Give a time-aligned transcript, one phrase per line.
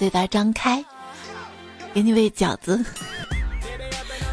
[0.00, 0.82] 嘴巴张开，
[1.92, 2.82] 给你喂饺子。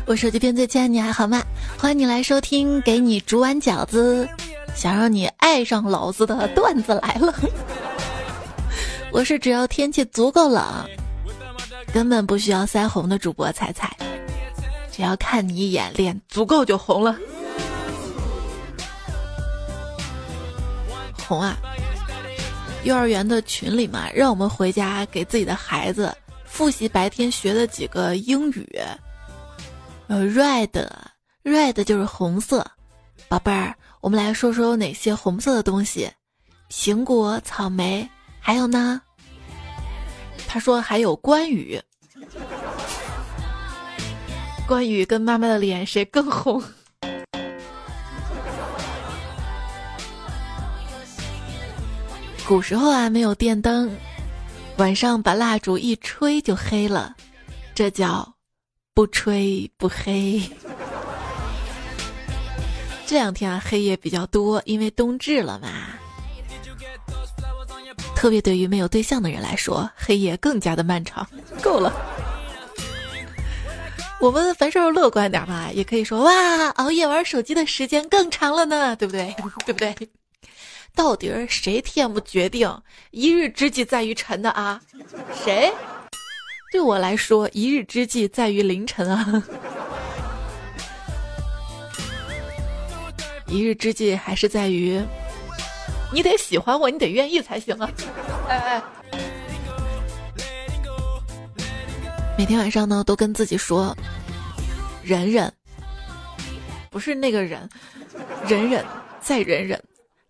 [0.05, 1.43] 我手机边最亲爱你还好吗？
[1.77, 4.25] 欢迎你来收听，给你煮碗饺子，
[4.73, 7.35] 想让你爱上老子的段子来了。
[9.11, 10.63] 我是只要天气足够冷，
[11.91, 13.93] 根本不需要腮红的主播彩彩，
[14.89, 17.13] 只要看你一眼，脸足够就红了。
[21.27, 21.57] 红啊！
[22.87, 26.15] 幼儿园的群里嘛，让我们回家给自己的孩子
[26.45, 28.79] 复习白天学的几个英语。
[30.07, 32.65] 呃，red，red 就是红色。
[33.27, 36.09] 宝贝儿，我们来说说有哪些红色的东西？
[36.69, 39.01] 苹果、草莓，还有呢？
[40.47, 41.77] 他说还有关羽。
[44.65, 46.63] 关羽跟妈妈的脸谁更红？
[52.47, 53.93] 古时候啊，没有电灯，
[54.77, 57.13] 晚上把蜡烛一吹就黑了，
[57.75, 58.35] 这叫
[58.93, 60.41] 不吹不黑。
[63.05, 65.67] 这两天啊，黑夜比较多，因为冬至了嘛。
[68.15, 71.27] 特别对于没有对象的人来说，黑夜更加的漫长。
[71.61, 71.93] 够了，
[74.21, 79.35] 我们凡事乐观点嘛，也可以说哇，熬夜玩手机的时间更长了呢，对不对？
[79.67, 79.93] 对不对？
[80.97, 82.67] 到底是谁天不决定，
[83.11, 84.81] 一日之计在于晨的啊？
[85.45, 85.71] 谁？
[86.71, 89.43] 对我来说，一日之计在于凌晨啊。
[93.45, 94.99] 一日之计还是在于，
[96.11, 97.89] 你得喜欢我，你得愿意才行啊！
[98.49, 98.83] 哎哎，
[102.37, 103.95] 每天晚上呢，都跟自己说，
[105.03, 105.53] 忍忍，
[106.89, 107.69] 不是那个忍，
[108.47, 108.83] 忍忍
[109.21, 109.81] 再忍忍。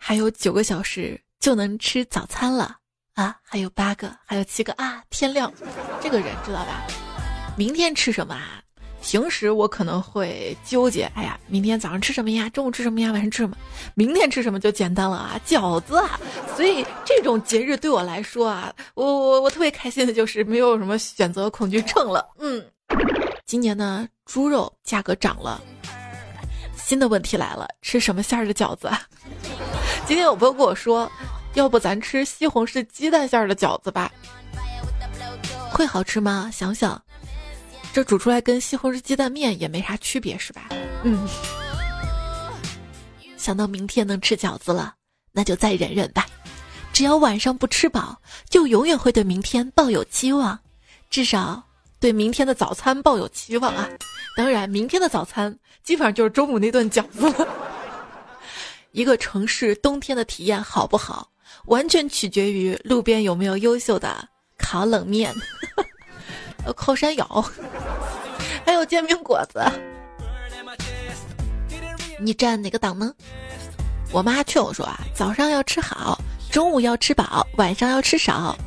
[0.08, 2.78] 还有九个小时就能吃早餐了
[3.16, 3.36] 啊！
[3.44, 5.04] 还有八个，还有七个啊！
[5.10, 5.52] 天亮，
[6.02, 6.88] 这个人知道吧？
[7.58, 8.64] 明天吃什么啊？
[9.02, 12.48] 平时我可能会纠结，哎呀，明天早上吃什么呀？
[12.52, 13.12] 中午吃什么呀？
[13.12, 13.58] 晚上吃什么？
[13.96, 16.18] 明天吃什么就简单了啊，饺子啊！
[16.56, 22.26] 所以这种节日对我来说啊，我我我特别开心的就是没有什么选择恐惧症了。
[22.40, 22.66] 嗯，
[23.46, 25.62] 今年呢，猪肉价格涨了，
[26.78, 28.90] 新的问题来了，吃什么馅儿的饺子？
[30.08, 31.12] 今天有朋友跟我说，
[31.54, 34.10] 要不咱吃西红柿鸡蛋馅儿的饺子吧？
[35.70, 36.50] 会好吃吗？
[36.50, 37.00] 想想，
[37.92, 40.70] 这煮出来跟西红柿鸡蛋面也没啥区别，是吧？
[41.04, 41.28] 嗯。
[43.36, 44.96] 想到明天能吃饺子了，
[45.34, 46.26] 那就再忍忍吧。
[46.94, 48.18] 只要晚上不吃饱，
[48.50, 50.58] 就永远会对明天抱有期望，
[51.10, 51.62] 至少
[52.00, 53.86] 对明天的早餐抱有期望啊。
[54.38, 55.54] 当然，明天的早餐
[55.84, 57.46] 基本上就是中午那顿饺子了。
[58.98, 61.30] 一个城市冬天的体验好不好，
[61.66, 64.28] 完全取决于路边有没有优秀的
[64.58, 65.32] 烤冷面、
[66.76, 67.46] 烤山药，
[68.66, 69.64] 还有煎饼果子。
[72.20, 73.14] 你站哪个党呢？
[74.12, 76.20] 我妈劝我说啊，早上要吃好，
[76.52, 78.58] 中午要吃饱，晚上要吃少。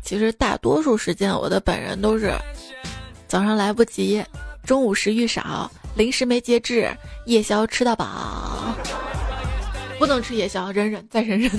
[0.00, 2.32] 其实大多数时间我的本人都是
[3.26, 4.24] 早上来不及，
[4.64, 5.68] 中午食欲少。
[5.94, 6.90] 零食没节制，
[7.26, 8.74] 夜宵吃到饱，
[9.98, 11.50] 不能吃夜宵，忍忍再忍忍。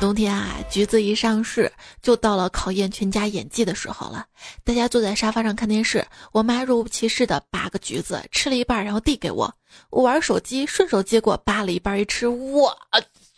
[0.00, 4.24] 冬天啊，橘子一上市，就到了考验全家演技的时候了。
[4.64, 9.52] 大家坐在沙发上看电视，我妈若无其事的扒个橘子，吃了一半，然后递给我。
[9.90, 12.74] 我玩手机，顺手接过，扒了一半一吃，我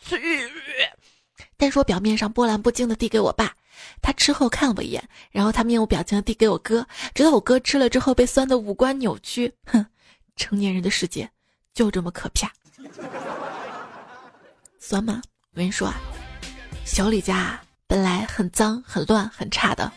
[0.06, 0.16] 去！
[1.56, 3.52] 但是我表面上波澜不惊的递给我爸。
[4.02, 9.52] 他吃后看了我一眼，然后他面无表情的递给我哥，直到我哥吃了之后被酸的五官扭曲。
[9.66, 9.84] 哼，
[10.36, 11.30] 成年人的世界
[11.74, 12.50] 就这么可怕。
[14.78, 15.22] 酸吗？
[15.52, 15.94] 我跟你说啊，
[16.84, 19.90] 小李家本来很脏、很乱、很差的，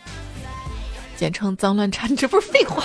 [1.16, 2.84] 简称脏乱差，你这不是废话？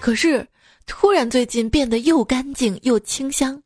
[0.00, 0.46] 可是
[0.86, 3.60] 突然最近变得又干净又清香。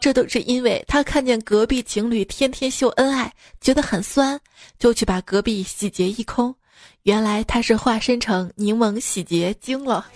[0.00, 3.30] 这都是因为他看见隔壁情侣天天秀恩爱，
[3.60, 4.40] 觉得很酸，
[4.78, 6.54] 就去把隔壁洗劫一空。
[7.02, 10.06] 原来他是化身成柠檬洗洁精了。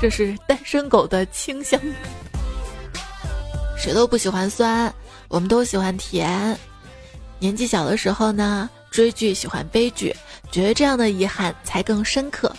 [0.00, 1.80] 这是单身狗的清香。
[3.78, 4.92] 谁都不喜欢酸，
[5.28, 6.58] 我们都喜欢甜。
[7.38, 10.14] 年纪小的时候呢，追剧喜欢悲剧，
[10.50, 12.52] 觉得这样的遗憾才更深刻。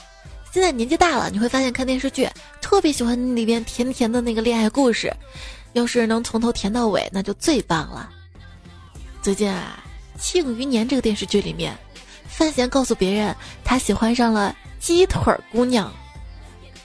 [0.53, 2.29] 现在年纪大了，你会发现看电视剧
[2.61, 5.11] 特别喜欢里边甜甜的那个恋爱故事，
[5.71, 8.07] 要是能从头甜到尾，那就最棒了。
[9.19, 9.83] 最近啊，
[10.21, 11.75] 《庆余年》这个电视剧里面，
[12.27, 15.91] 范闲告诉别人他喜欢上了鸡腿姑娘。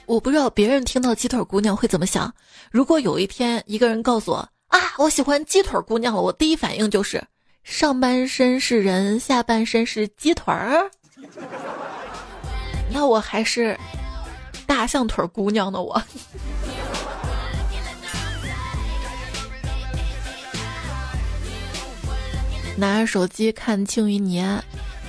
[0.07, 2.33] 我不知道别人听到鸡腿姑娘会怎么想。
[2.71, 4.37] 如果有一天一个人告诉我
[4.69, 6.19] 啊，我喜欢鸡腿姑娘了。
[6.19, 7.23] 我第一反应就是
[7.63, 10.89] 上半身是人，下半身是鸡腿儿。
[12.91, 13.77] 那我还是
[14.65, 16.01] 大象腿姑娘呢，我。
[22.77, 24.57] 拿着手机看《庆余年》，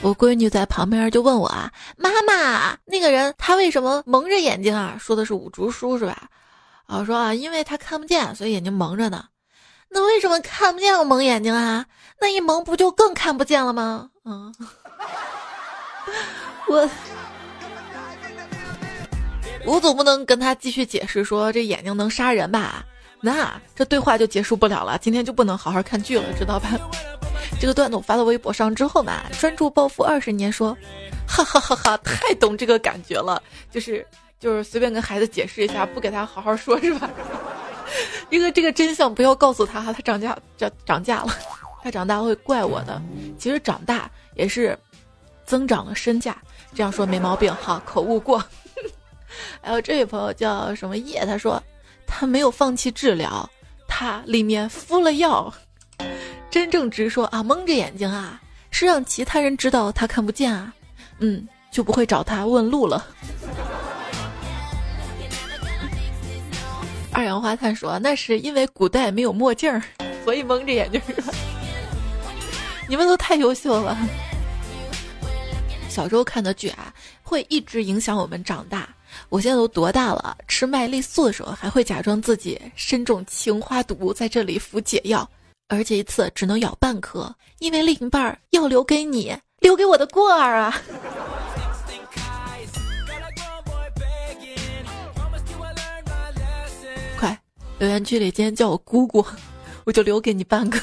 [0.02, 6.28] 我闺女在旁边就问我啊：“妈妈，那个人他为什么蒙着眼睛啊？”说的是五竹叔是吧？
[6.86, 9.24] 我说啊，因为他看不见，所以眼睛蒙着呢。
[9.88, 11.86] 那为什么看不见要蒙眼睛啊？
[12.20, 14.10] 那一蒙不就更看不见了吗？
[14.24, 14.52] 嗯，
[16.66, 16.90] 我
[19.64, 22.84] 我总不能跟他继续解释说这眼睛能杀人吧？
[23.20, 26.70] 那这对话就结束不了了，今天就不能好好看剧了，知道吧？
[27.60, 30.76] 这个段子我发到微博上之后嘛，专注暴富二十年说，
[31.26, 34.06] 哈哈哈哈，太懂这个感觉了，就是
[34.38, 37.10] 就是随便跟孩子解释一下，不给他好好说，是吧？
[38.30, 41.36] 这个这个真相不要告诉他，他涨价涨涨价了，
[41.82, 43.02] 他长大会怪我的。
[43.38, 44.78] 其实长大也是
[45.44, 46.36] 增长了身价，
[46.74, 48.42] 这样说没毛病哈，口误过。
[49.60, 51.62] 还有这位朋友叫什么叶，他说
[52.06, 53.48] 他没有放弃治疗，
[53.88, 55.52] 他里面敷了药。
[56.50, 58.40] 真正直说啊，蒙着眼睛啊，
[58.70, 60.74] 是让其他人知道他看不见啊，
[61.18, 63.06] 嗯，就不会找他问路了。
[67.12, 69.82] 二氧化碳说，那是因为古代没有墨镜儿，
[70.24, 71.00] 所以蒙着眼睛。
[72.88, 73.96] 你们都太优秀了。
[75.88, 76.92] 小时候看的剧啊，
[77.22, 78.88] 会一直影响我们长大。
[79.30, 85.26] 我现在都多大了，吃麦丽素的时候，还会假装自己身中青花毒，在这里服解药。
[85.68, 90.82] 而且一次只能咬半颗，因为另一半要留给你，留给我的过儿啊！
[97.16, 97.40] 快，
[97.78, 99.24] 留言区里今天叫我姑姑，
[99.84, 100.76] 我就留给你半个。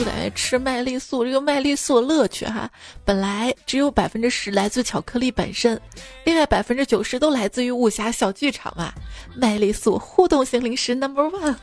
[0.00, 2.70] 就感觉吃麦丽素，这个麦丽素乐趣哈，
[3.04, 5.78] 本来只有百分之十来自巧克力本身，
[6.24, 8.94] 另外百分之九十都来自于武侠小剧场啊。
[9.36, 11.54] 麦丽素互动型零食 number one，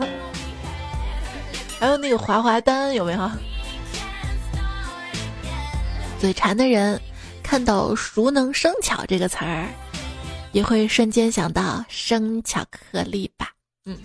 [1.82, 3.32] 还有那个滑滑丹有没有？
[6.20, 7.02] 嘴馋的人
[7.42, 9.68] 看到“熟能生巧”这个词儿，
[10.52, 13.50] 也会瞬间想到生巧克力吧？
[13.86, 13.98] 嗯。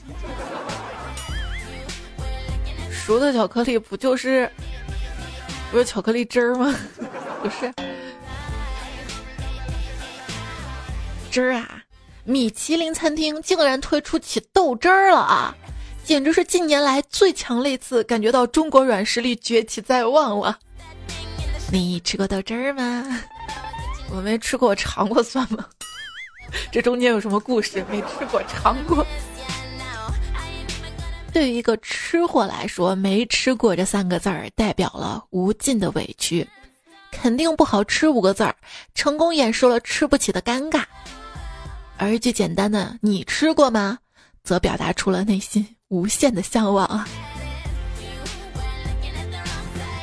[3.05, 4.51] 熟的巧克力不就是
[5.71, 6.75] 不是巧克力汁儿吗？
[7.43, 7.73] 不是
[11.31, 11.83] 汁儿啊！
[12.25, 15.55] 米其林餐厅竟然推出起豆汁儿了啊！
[16.05, 20.59] 简直是近年来最强类次，感觉到中国软实力崛起在望了。
[21.73, 23.21] 你吃过豆汁儿吗？
[24.15, 25.67] 我没吃过，尝过算吗？
[26.71, 27.85] 这中间有什么故事？
[27.91, 29.05] 没吃过，尝过。
[31.33, 36.47] 对于一个吃货来说，没吃过这三个字儿代表了无尽的委屈，
[37.11, 38.55] 肯定不好吃五个字儿，
[38.95, 40.85] 成功演示了吃不起的尴尬。
[41.97, 43.99] 而一句简单的“你吃过吗”，
[44.45, 47.09] 则表达出了内心无限的向往啊。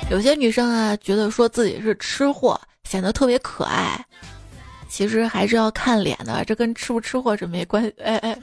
[0.10, 4.04] 有些女生啊，觉得说自己是吃货，显得特别可爱，
[4.90, 7.94] 其实还是要看脸的，这跟吃不吃货是没关系。
[8.04, 8.36] 哎哎。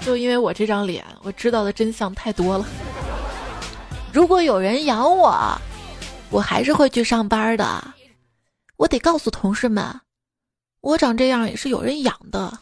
[0.00, 2.64] 就因为我这张脸，我知道的真相太多了。
[4.12, 5.36] 如果有人养我，
[6.30, 7.94] 我还是会去上班的。
[8.76, 9.84] 我得告诉同事们，
[10.80, 12.58] 我长这样也是有人养的。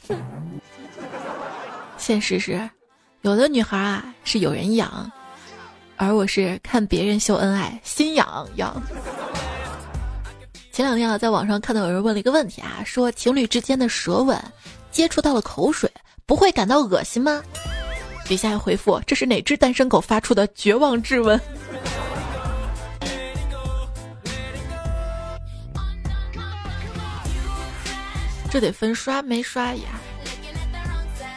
[1.99, 2.69] 现实是，
[3.21, 5.11] 有的女孩啊是有人养，
[5.97, 8.83] 而我是看别人秀恩爱心痒痒。
[10.73, 14.37] 前两天啊，在网上看到有人问了一个问题啊，说情侣之间的舌吻
[14.91, 15.91] 接触到了口水。
[16.27, 17.41] 不会感到恶心吗？
[18.27, 21.41] 底下回复：这是哪只单身狗发出的绝望质问？
[28.51, 29.83] 这得分刷没刷牙，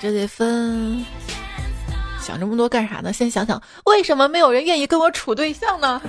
[0.02, 1.06] 这得分。
[2.20, 3.14] 想这么多干啥呢？
[3.14, 6.02] 先想想，为什么没有人愿意跟我处对象呢？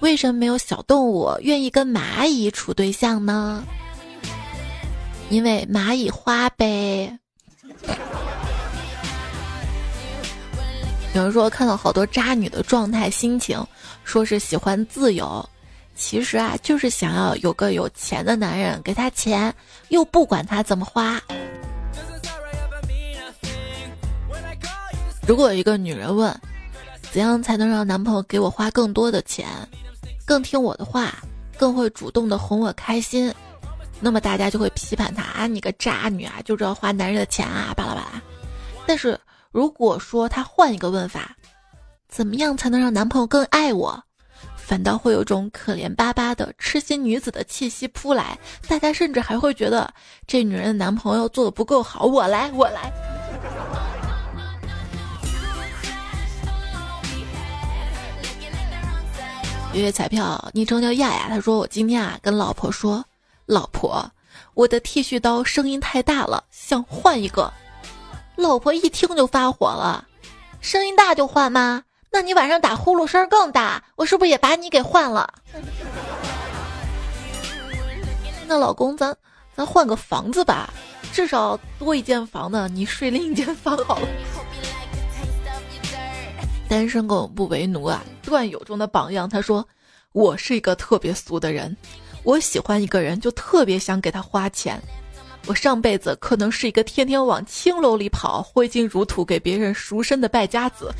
[0.00, 3.62] 为什么没有小动物愿意跟蚂蚁处对象呢？
[5.34, 7.18] 因为蚂蚁花呗。
[11.12, 13.60] 有人说看到好多渣女的状态心情，
[14.04, 15.44] 说是喜欢自由，
[15.96, 19.52] 其实啊就是想要有个有钱的男人给她钱，
[19.88, 21.20] 又不管她怎么花。
[25.26, 26.32] 如果有一个女人问，
[27.10, 29.48] 怎样才能让男朋友给我花更多的钱，
[30.24, 31.12] 更听我的话，
[31.58, 33.34] 更会主动的哄我开心？
[34.04, 38.22] 那么大家就会批判他啊，你个渣女啊，就知道花男人的钱啊，巴拉巴拉。
[38.84, 39.18] 但是
[39.50, 41.34] 如果说他换一个问法，
[42.06, 43.98] 怎么样才能让男朋友更爱我？
[44.56, 49.90] 反倒会有种可怜巴巴的痴心女子的气息扑来，大家甚至还会觉得
[50.26, 52.92] 这女人的男朋友做的不够好，我来，我来。
[59.72, 63.04] 月月彩票昵称叫亚亚，他说我今天啊跟老婆说，
[63.46, 64.10] 老婆，
[64.54, 67.52] 我的剃须刀声音太大了，想换一个。
[68.36, 70.06] 老婆一听就发火了，
[70.60, 71.84] 声音大就换吗？
[72.10, 75.34] 那你晚上打呼噜声更大，我是不是也把你给换了？
[78.46, 79.14] 那老公，咱
[79.54, 80.72] 咱换个房子吧，
[81.12, 84.08] 至少多一间房呢，你睡另一间房好了。
[86.66, 89.28] 单身狗不为奴啊，段友中的榜样。
[89.28, 89.66] 他说
[90.12, 91.76] ：“我是一个特别俗的人，
[92.24, 94.80] 我喜欢一个人就特别想给他花钱。
[95.46, 100.90] 我上辈子可能是一个天天往青楼里跑、挥金如土、给别人赎身的败家子。”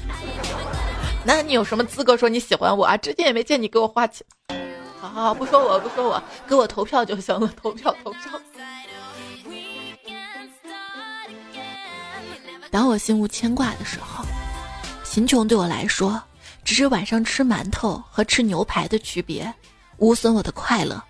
[1.26, 2.94] 那你有什么资格说你喜欢我啊？
[2.98, 4.22] 之前也没见你给我花钱。
[5.00, 8.38] 好好好，不说我，不说我，给我投票就行了，投票投票。
[12.70, 14.22] 当我心无牵挂的时候，
[15.10, 16.22] 贫穷对我来说
[16.62, 19.50] 只是晚上吃馒头和吃牛排的区别，
[19.96, 21.02] 无损我的快乐。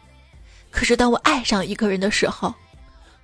[0.75, 2.53] 可是当我爱上一个人的时候，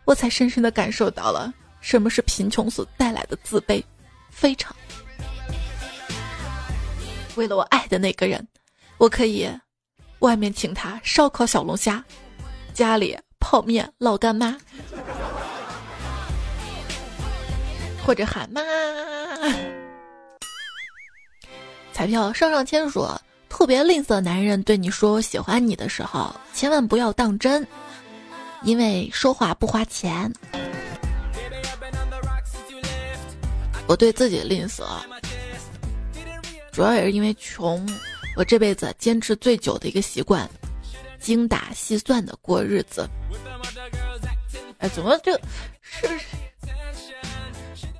[0.04, 3.82] 我才深深的感受到了什么是贫穷所带来的自卑，
[4.30, 4.74] 非常。
[7.34, 8.46] 为了我爱的那个人，
[8.98, 9.50] 我可以
[10.20, 12.02] 外面请他烧烤小龙虾，
[12.72, 14.56] 家里泡面老干妈，
[18.06, 18.62] 或者喊妈。
[21.92, 27.66] 彩票上上签说，特别吝啬男人对你说我喜欢你的时候，千万不要当真，
[28.62, 30.32] 因为说话不花钱。
[33.86, 34.84] 我对自己吝啬。
[36.72, 37.86] 主要也是因为穷，
[38.36, 40.48] 我这辈子坚持最久的一个习惯，
[41.18, 43.06] 精打细算的过日子。
[44.78, 45.38] 哎，怎么这
[45.82, 46.08] 是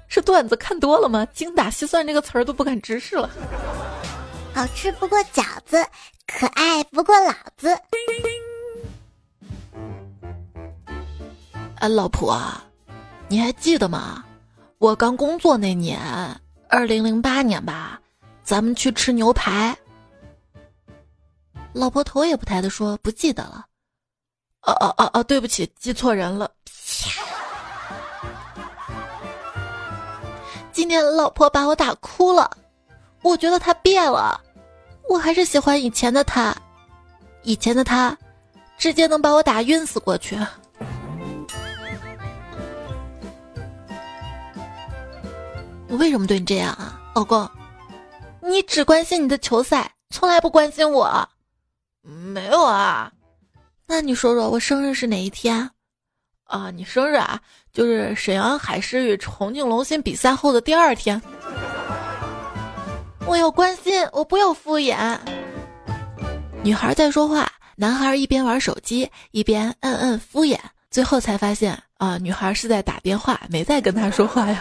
[0.09, 1.27] 是段子看多了吗？
[1.35, 3.29] 精打细算这个词儿都不敢直视了。
[4.55, 5.85] 好吃不过饺子，
[6.27, 7.71] 可爱不过老子。
[11.77, 12.39] 啊，老婆，
[13.29, 14.25] 你还记得吗？
[14.79, 15.99] 我刚工作那年，
[16.69, 18.01] 二零零八年吧。
[18.43, 19.77] 咱们去吃牛排。
[21.73, 23.65] 老婆头也不抬的说：“不记得了。”
[24.63, 26.51] 哦哦哦哦，对不起，记错人了。
[30.73, 32.51] 今天老婆把我打哭了，
[33.23, 34.41] 我觉得他变了，
[35.09, 36.57] 我还是喜欢以前的他，
[37.43, 38.17] 以前的他，
[38.79, 40.39] 直接能把我打晕死过去。
[45.89, 47.49] 我为什么对你这样啊，老公？
[48.41, 51.29] 你只关心你的球赛，从来不关心我。
[52.03, 53.13] 没有啊，
[53.87, 55.71] 那你说说我生日是哪一天？
[56.45, 57.41] 啊，你生日啊，
[57.73, 61.21] 就是沈阳海狮与重庆龙鑫比赛后的第二天。
[63.31, 65.17] 我要关心，我不要敷衍。
[66.65, 70.59] 女孩在说话，男孩一边玩手机一边嗯嗯敷衍，
[70.91, 74.61] 最后才发现啊，女孩是在打电话，没在跟他说话呀，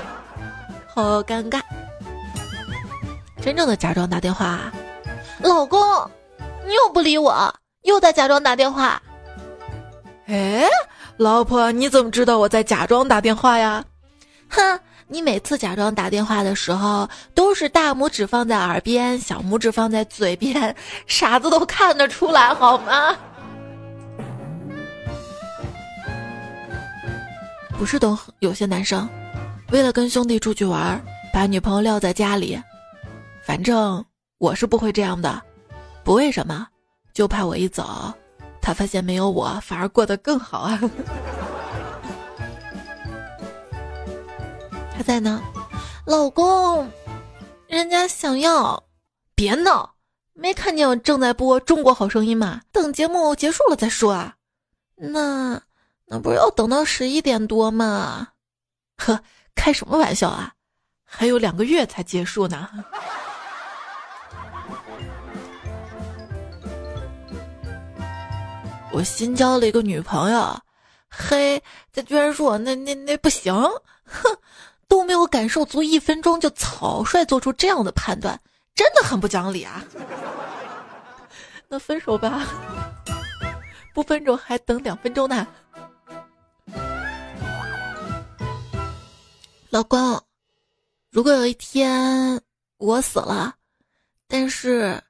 [0.85, 1.59] 好尴尬。
[3.41, 4.71] 真正的假装打电话，
[5.39, 5.81] 老公，
[6.67, 9.01] 你又不理我，又在假装打电话。
[10.27, 10.63] 哎，
[11.17, 13.83] 老婆，你怎么知道我在假装打电话呀？
[14.47, 14.79] 哼，
[15.11, 20.75] 你每次假装打电话的时候，都是大拇指放在耳边，小拇指放在嘴边，
[21.07, 23.17] 傻子都看得出来，好吗？
[27.75, 29.09] 不是都有些男生，
[29.71, 31.01] 为了跟兄弟出去玩，
[31.33, 32.61] 把女朋友撂在家里。
[33.43, 34.05] 反正
[34.37, 35.41] 我是不会这样的，
[36.03, 36.67] 不为什么，
[37.13, 38.13] 就怕我一走，
[38.61, 40.79] 他发现没有我反而过得更好啊。
[44.99, 45.41] 他在呢，
[46.05, 46.91] 老公，
[47.67, 48.83] 人家想要，
[49.33, 49.95] 别闹，
[50.33, 52.59] 没看见我正在播《中国好声音》吗？
[52.73, 54.35] 等节目结束了再说啊。
[54.97, 55.61] 那
[56.05, 58.27] 那不是要等到十一点多吗？
[58.97, 59.23] 呵，
[59.55, 60.51] 开什么玩笑啊，
[61.05, 62.69] 还有两个月才结束呢。
[68.91, 70.59] 我新交了一个女朋友，
[71.07, 71.63] 嘿，
[71.93, 73.53] 她居然说我那那那不行，
[74.03, 74.37] 哼，
[74.89, 78.37] 都没有感受足一分钟就草率做出这样的判断
[78.75, 79.85] 真的很不讲理啊。
[81.69, 82.45] 那分手吧。
[83.93, 85.47] 不分手还等两分钟呢。
[89.69, 90.21] 老公
[91.11, 92.41] 如果有一天
[92.77, 93.55] 我死了
[94.27, 95.03] 但是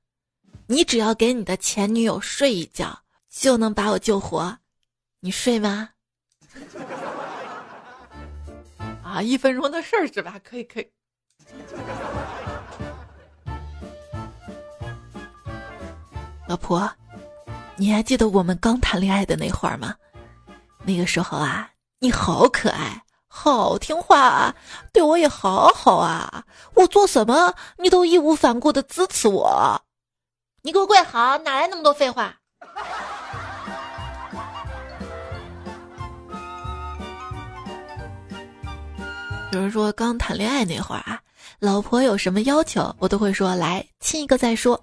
[0.68, 4.58] 你只要给你的前女友睡一觉就能把我救活
[5.20, 5.90] 你睡吗？
[9.10, 10.40] 啊，一分钟的事儿是吧？
[10.44, 10.88] 可以，可以。
[16.48, 16.90] 老婆，
[17.76, 19.96] 你还记得我们刚谈恋爱的那会儿吗？
[20.86, 24.56] 那个时候啊，你好可爱，好听话啊，
[24.94, 26.46] 对我也好好啊。
[26.76, 29.82] 我做什么，你都义无反顾的支持我。
[30.62, 32.39] 你给我跪好，哪来那么多废话？
[39.52, 41.20] 有人说刚谈恋爱那会儿啊，
[41.58, 44.80] 老婆有什么要求，我都会说来亲一个再说。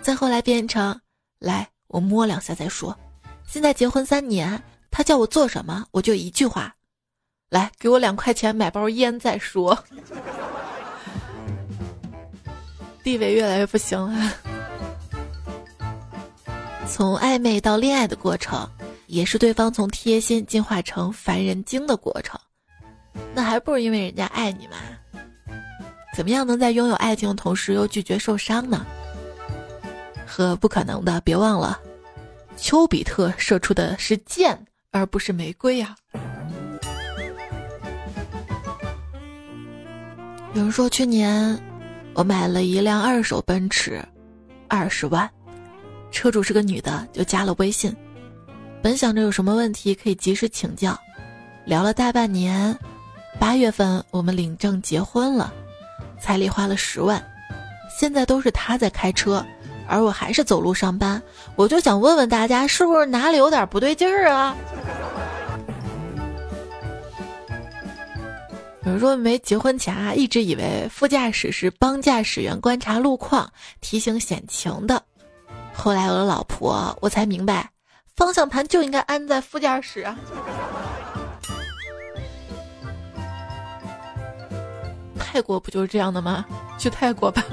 [0.00, 0.98] 再后来变成
[1.38, 2.98] 来我摸两下再说。
[3.46, 4.60] 现在结婚三年，
[4.90, 6.74] 他叫我做什么，我就一句话：
[7.50, 9.78] 来给我两块钱买包烟再说。
[13.02, 14.32] 地位越来越不行了。
[16.88, 18.66] 从暧昧到恋爱的过程，
[19.06, 22.40] 也是对方从贴心进化成烦人精的过程。
[23.34, 24.76] 那还不如因为人家爱你嘛？
[26.16, 28.84] 怎么样能在拥有爱情的同时又拒绝受伤呢？
[30.26, 31.80] 和不可能的，别忘了，
[32.56, 34.58] 丘比特射出的是箭，
[34.90, 35.94] 而不是玫瑰呀。
[40.54, 41.56] 有人说去年
[42.14, 44.04] 我买了一辆二手奔驰，
[44.66, 45.30] 二十万，
[46.10, 47.94] 车主是个女的，就加了微信，
[48.82, 50.98] 本想着有什么问题可以及时请教，
[51.64, 52.76] 聊了大半年。
[53.40, 55.52] 八月份我们领证结婚了，
[56.20, 57.20] 彩礼花了十万，
[57.98, 59.44] 现在都是他在开车，
[59.88, 61.20] 而我还是走路上班。
[61.56, 64.56] 我就想问问大家，是不是哪里有点不对劲儿啊？
[68.84, 73.50] 有人说没结婚前啊，一直以为副驾驶是帮驾驶员观察路况、
[73.80, 75.02] 提醒险情的，
[75.74, 77.70] 后来有了老婆，我才明白，
[78.16, 80.16] 方向盘就应该安在副驾驶啊。
[85.30, 86.46] 泰国不就是这样的吗？
[86.78, 87.44] 去泰国吧。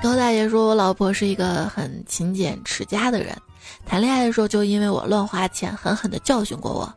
[0.00, 3.36] 高大爷说：“我老婆是一个很勤俭持家的人，
[3.84, 6.94] 谈恋爱的时候就因为我乱花钱，狠狠的教训过我。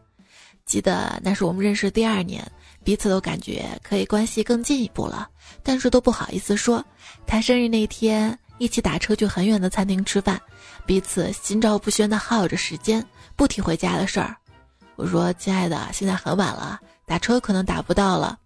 [0.63, 2.45] 记得那是我们认识第二年，
[2.83, 5.27] 彼此都感觉可以关系更进一步了，
[5.63, 6.85] 但是都不好意思说。
[7.25, 10.39] 他生日那天，一起打车去很远的餐厅吃饭，
[10.85, 13.03] 彼此心照不宣的耗着时间。”
[13.39, 14.35] 不提回家的事儿，
[14.97, 18.37] 我说：“亲爱的，现在很晚了，打车可能打不到了。”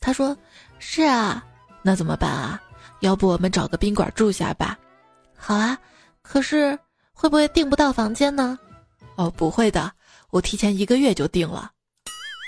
[0.00, 0.36] 他说
[0.80, 1.46] ：“是啊，
[1.80, 2.60] 那怎么办啊？
[3.02, 4.76] 要不我们找个宾馆住下吧
[5.38, 5.78] ？”“好啊，
[6.22, 6.76] 可是
[7.12, 8.58] 会不会订不到房间呢
[9.14, 9.92] ？”“哦，不会的，
[10.30, 11.70] 我提前一个月就订了。”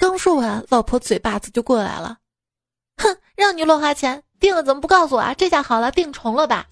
[0.03, 2.19] 刚说完，老婆嘴巴子就过来了
[3.01, 5.33] ：“哼，让你乱花钱，订了怎么不告诉我啊？
[5.33, 6.67] 这下好了，订重了吧？”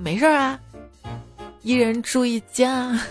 [0.00, 0.60] 没事儿啊，
[1.62, 2.98] 一人住一间啊。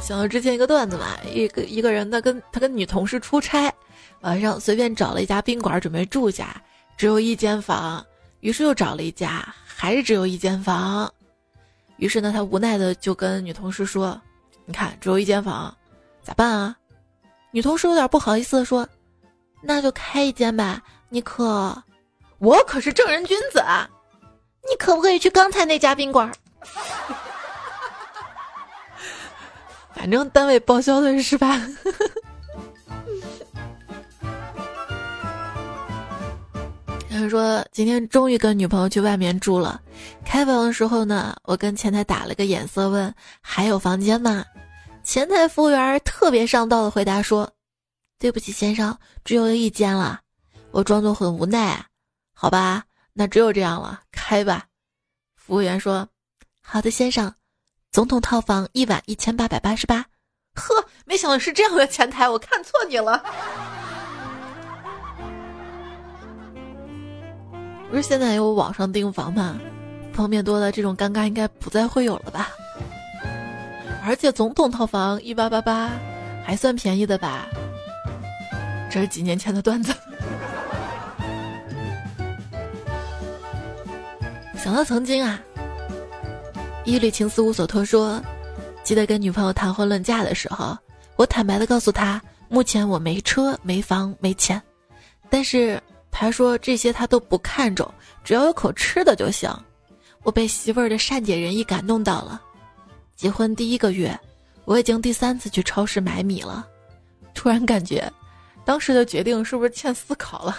[0.00, 3.72] 想到之前一个段子嘛，一个一个人他跟他跟女同事出差，
[4.20, 6.60] 晚上随便找了一家宾馆准备住下，
[6.96, 8.04] 只有一间房，
[8.40, 11.12] 于是又找了一家，还是只有一间房，
[11.98, 14.20] 于是呢，他无奈的就跟女同事说
[14.64, 15.74] ：“你看，只有一间房，
[16.22, 16.76] 咋办啊？”
[17.52, 18.88] 女同事有点不好意思的说。
[19.62, 21.82] 那就开一间吧，你可，
[22.38, 23.88] 我可是正人君子啊，
[24.68, 26.30] 你可不可以去刚才那家宾馆？
[29.94, 31.60] 反正单位报销的是吧？
[37.08, 39.80] 他说今天终于跟女朋友去外面住了，
[40.24, 44.44] 开房的时候呢，我跟前台打了个眼色，问还有房间吗？
[45.04, 47.48] 前台服务员特别上道的回答说。
[48.22, 50.20] 对不起，先生，只有一间了。
[50.70, 51.84] 我装作很无奈，
[52.32, 54.66] 好吧，那只有这样了，开吧。
[55.34, 56.08] 服务员说
[56.62, 57.34] ：“好的，先生，
[57.90, 60.06] 总统套房一晚一千八百八十八。”
[60.54, 63.24] 呵，没想到是这样的前台，我看错你了。
[67.90, 69.58] 不是现在有网上订房吗？
[70.12, 72.50] 方便多了，这种尴尬应该不再会有了吧？
[74.06, 75.90] 而且总统套房一八八八，
[76.46, 77.48] 还算便宜的吧？
[78.92, 79.94] 这是几年前的段子。
[84.62, 85.40] 想到曾经啊，
[86.84, 88.22] 一缕情丝无所托说，
[88.84, 90.76] 记得跟女朋友谈婚论嫁的时候，
[91.16, 94.60] 我坦白的告诉她，目前我没车、没房、没钱，
[95.30, 97.90] 但是他说这些他都不看重，
[98.22, 99.50] 只要有口吃的就行。
[100.22, 102.40] 我被媳妇儿的善解人意感动到了。
[103.16, 104.16] 结婚第一个月，
[104.66, 106.66] 我已经第三次去超市买米了，
[107.34, 108.08] 突然感觉，
[108.64, 110.56] 当时的决定是不是欠思考了？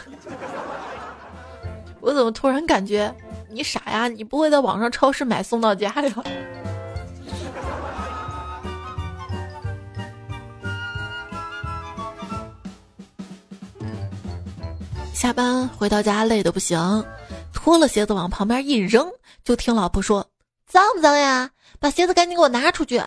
[2.01, 3.13] 我怎么突然感觉
[3.49, 4.07] 你傻呀？
[4.07, 6.13] 你不会在网上超市买送到家呀？
[15.13, 17.05] 下班回到家累得不行，
[17.53, 19.09] 脱了鞋子往旁边一扔，
[19.45, 20.27] 就听老婆说
[20.67, 21.49] ：“脏不脏呀？
[21.79, 23.01] 把鞋子赶紧给我拿出去！”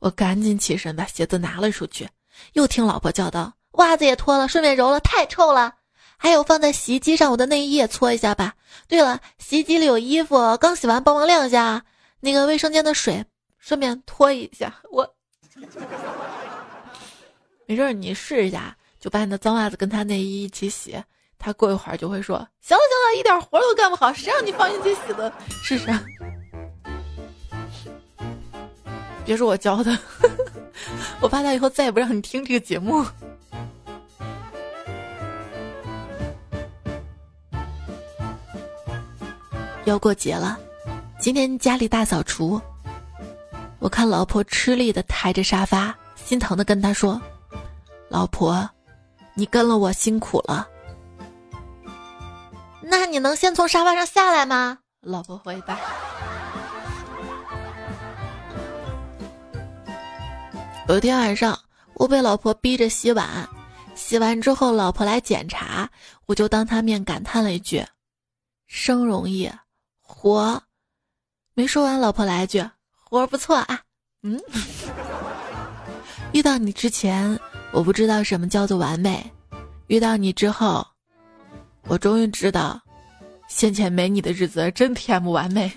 [0.00, 2.08] 我赶紧起身把鞋子拿了出去，
[2.54, 5.74] 又听老婆叫道：“袜子也脱了，顺便揉了，太臭了。”
[6.16, 8.54] 还有放在洗衣机上我的内衣也搓一下吧。
[8.88, 11.84] 对了，洗衣机里有衣服，刚洗完帮忙晾一下。
[12.20, 13.22] 那个卫生间的水，
[13.58, 14.74] 顺便拖一下。
[14.90, 15.06] 我
[17.66, 20.96] 没事，你试一下，就把你的脏袜子跟他内衣一起洗。
[21.38, 25.30] 他过一会儿就会说：“行了行了，一点活都干不好，谁让你放进去洗的？
[25.62, 25.88] 试试。”
[29.26, 29.98] 别说我教的，
[31.20, 33.04] 我怕他以后再也不让你听这个节目。
[39.84, 40.58] 要过节了，
[41.18, 42.60] 今天家里大扫除。
[43.78, 47.20] 我看老婆吃力的抬着沙发，心疼的跟她说
[48.08, 48.66] ：“老婆，
[49.34, 50.66] 你跟了我辛苦了。”
[52.80, 54.78] 那你能先从沙发上下来吗？
[55.02, 55.78] 老婆回答。
[60.88, 61.58] 有一天晚上，
[61.94, 63.46] 我被老婆逼着洗碗，
[63.94, 65.88] 洗完之后，老婆来检查，
[66.24, 67.84] 我就当她面感叹了一句
[68.66, 69.50] ：“生容易。”
[70.24, 70.58] 活，
[71.52, 73.82] 没说完，老婆来一句：“活不错啊。”
[74.24, 74.40] 嗯，
[76.32, 77.38] 遇到你之前，
[77.74, 79.18] 我不知道什么叫做完美；
[79.88, 80.82] 遇到你之后，
[81.88, 82.80] 我终于知道，
[83.48, 85.70] 先前没你的日子真甜不完美。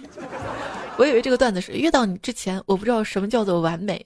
[0.98, 3.98] 我以为这个段子是遇到你之前，我不知道什么叫做完美；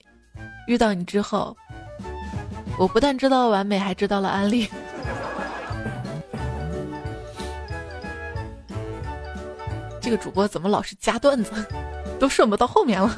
[0.66, 1.56] 遇到你之后，
[2.76, 4.68] 我不但知道完美，还知道了安利。
[10.02, 11.52] 这个主播怎么老是加段子，
[12.20, 13.16] 都顺不到后面了。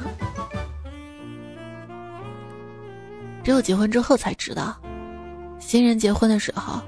[3.43, 4.79] 只有结婚之后才知道，
[5.59, 6.79] 新人结婚的时候，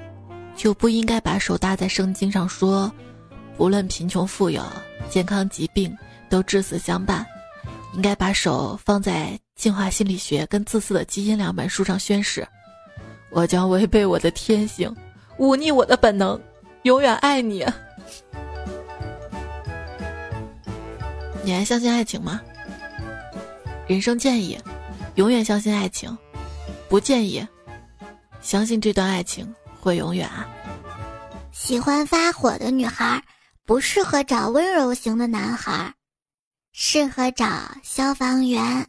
[0.55, 2.91] 就不应该把手搭在圣经上说，
[3.57, 4.63] 不论贫穷富有、
[5.09, 5.95] 健康疾病，
[6.29, 7.25] 都至死相伴。
[7.93, 12.47] 应该把手放在进化心理学跟自私的基因两本书上宣誓：
[13.31, 14.95] 我将违背我的天性，
[15.37, 16.39] 忤逆我的本能，
[16.83, 17.65] 永远爱你。
[21.47, 22.41] 你还相信爱情吗？
[23.87, 24.59] 人生建议：
[25.15, 26.15] 永远相信爱情，
[26.89, 27.47] 不建议
[28.41, 30.45] 相信这段爱情会永远啊。
[31.53, 33.23] 喜欢发火的女孩
[33.63, 35.93] 不适合找温柔型的男孩，
[36.73, 37.47] 适合找
[37.81, 38.85] 消防员。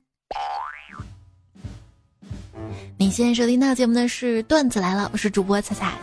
[2.96, 5.96] 你现在收听到节目的是段子来了，我是主播彩彩，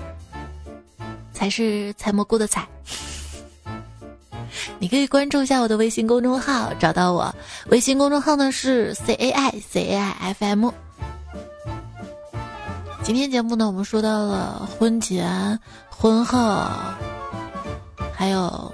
[1.33, 2.65] 才是采蘑菇的采。
[4.80, 7.34] 你可以关注一下我的微信公众号，找到我。
[7.67, 10.69] 微信公众号呢是 C A I C A I F M。
[13.04, 16.67] 今天节目呢，我们说到了婚前、婚后，
[18.13, 18.73] 还有，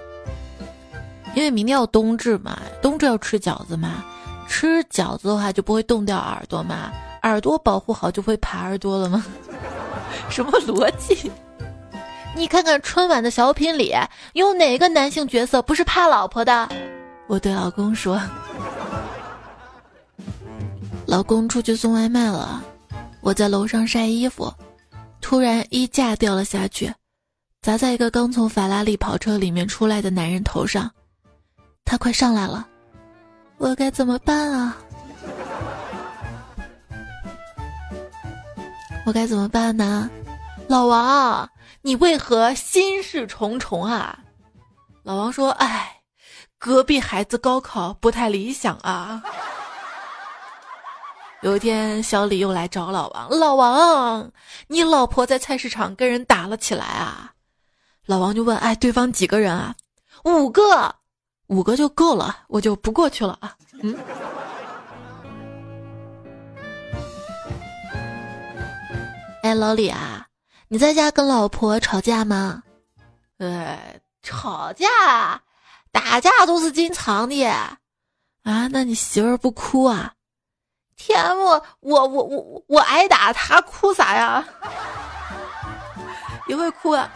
[1.35, 4.03] 因为明天要冬至嘛，冬至要吃饺子嘛，
[4.47, 6.91] 吃饺子的话就不会冻掉耳朵嘛，
[7.23, 9.25] 耳朵保护好就会耙耳朵了吗？
[10.29, 11.29] 什么逻辑？
[12.35, 13.93] 你看看春晚的小品里
[14.33, 16.69] 有哪个男性角色不是怕老婆的？
[17.27, 18.19] 我对老公说
[21.05, 22.63] ：“老公出去送外卖了，
[23.21, 24.51] 我在楼上晒衣服，
[25.21, 26.91] 突然衣架掉了下去，
[27.61, 30.89] 砸在一个刚从法拉利跑车里面出来的男人头上，
[31.85, 32.67] 他快上来了，
[33.57, 34.77] 我该怎么办啊？
[39.05, 40.09] 我该怎么办呢？
[40.67, 41.47] 老王。”
[41.83, 44.19] 你为何心事重重啊？
[45.03, 46.01] 老王说：“哎，
[46.59, 49.23] 隔壁孩子高考不太理想啊。”
[51.41, 54.31] 有一天，小李又来找老王：“老王，
[54.67, 57.33] 你老婆在菜市场跟人打了起来啊？”
[58.05, 59.75] 老王就问：“哎，对方几个人啊
[60.23, 60.97] ？”“五个，
[61.47, 63.97] 五个就够了，我就不过去了啊。”嗯。
[69.41, 70.27] 哎，老李啊。
[70.73, 72.63] 你在家跟老婆吵架吗？
[73.39, 74.87] 呃，吵架、
[75.91, 77.43] 打架都是经常的。
[77.43, 80.13] 啊，那你媳妇儿不哭啊？
[80.95, 84.47] 天我我我我我挨打，她哭啥呀？
[86.47, 87.11] 你会哭啊？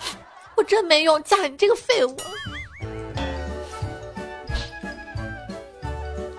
[0.58, 2.13] 我真没用，嫁你这个废物。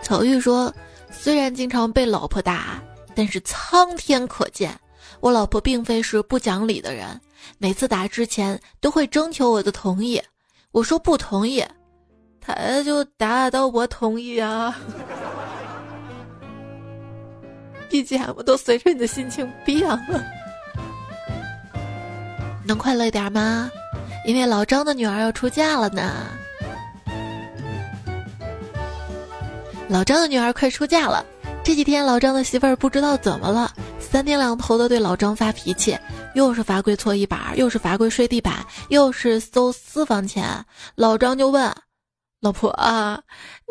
[0.02, 0.70] 草玉说
[1.10, 2.78] ：“虽然经常被老婆打，
[3.14, 4.78] 但是苍天可见，
[5.20, 7.20] 我老婆并非是不讲理的人。
[7.58, 10.20] 每次打之前都会征求我的同意，
[10.72, 11.64] 我说不同意，
[12.40, 14.76] 他就打到我同意啊。
[17.88, 20.00] BGM 都随着你的心情变了，
[22.64, 23.70] 能快乐一点吗？
[24.26, 26.26] 因为老张的女儿要出嫁了呢。”
[29.88, 31.24] 老张的女儿快出嫁了，
[31.62, 33.72] 这几天老张的媳妇儿不知道怎么了，
[34.06, 35.98] 三天两头的对老张发脾气，
[36.34, 40.64] 又是罚跪搓衣板，又是罚跪睡地板，又是搜私房钱。
[40.94, 41.74] 老张就问
[42.40, 43.20] ：“老婆啊，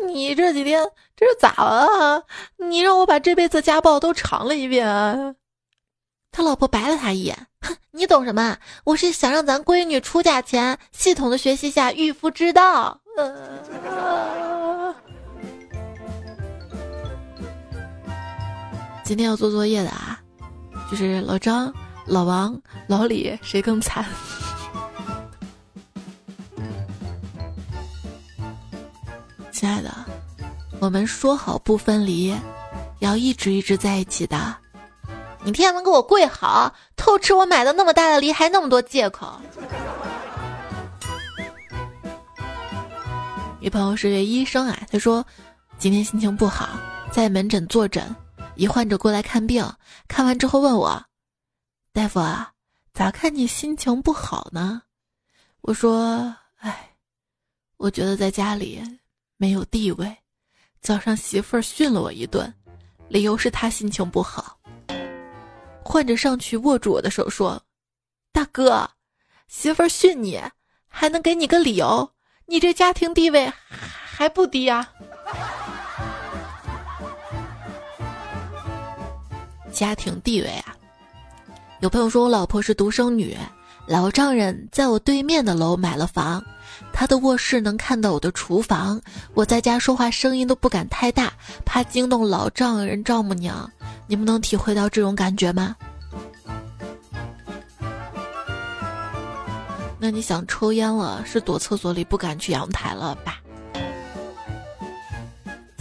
[0.06, 2.22] 你这几天这是咋了？
[2.58, 4.86] 你让我把这辈子家暴都尝了一遍。”
[6.30, 8.58] 他老婆白了他一眼：“哼，你懂什么？
[8.84, 13.00] 我是想让咱闺女出嫁前系统的学习下御夫之道。”
[19.02, 20.20] 今天要做作业的啊，
[20.90, 21.72] 就是老张、
[22.06, 24.04] 老王、老李，谁更惨？
[29.50, 29.92] 亲爱的，
[30.78, 32.34] 我们说好不分离，
[33.00, 34.56] 要一直一直在一起的。
[35.42, 39.40] 你天天能给我跪好，偷吃我买的那么大的梨，还那么多借口。
[43.60, 45.24] 女朋友是位医生啊，他说
[45.78, 46.68] 今天心情不好，
[47.10, 48.14] 在门诊坐诊。
[48.56, 49.64] 一患者过来看病，
[50.08, 51.04] 看完之后问我
[51.92, 52.52] ：“大夫啊，
[52.94, 54.82] 咋看你心情不好呢？”
[55.60, 56.96] 我说：“哎，
[57.76, 58.82] 我觉得在家里
[59.36, 60.16] 没有地位。
[60.80, 62.52] 早上媳妇儿训了我一顿，
[63.08, 64.58] 理由是她心情不好。”
[65.84, 67.62] 患者上去握住我的手说
[68.32, 68.88] ：“大哥，
[69.48, 70.40] 媳妇儿训你，
[70.88, 72.10] 还能给你个理由？
[72.46, 74.88] 你这家庭地位还不低呀？”
[79.76, 80.74] 家庭地位啊，
[81.80, 83.36] 有朋友说我老婆是独生女，
[83.86, 86.42] 老丈人在我对面的楼买了房，
[86.94, 88.98] 他的卧室能看到我的厨房，
[89.34, 91.30] 我在家说话声音都不敢太大，
[91.66, 93.70] 怕惊动老丈人丈母娘。
[94.06, 95.76] 你们能体会到这种感觉吗？
[99.98, 103.40] 那你想抽烟了，是躲厕所里不敢去阳台了吧？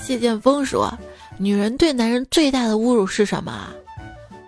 [0.04, 0.94] 谢剑锋说，
[1.38, 3.70] 女人对男人最大的侮辱是什么？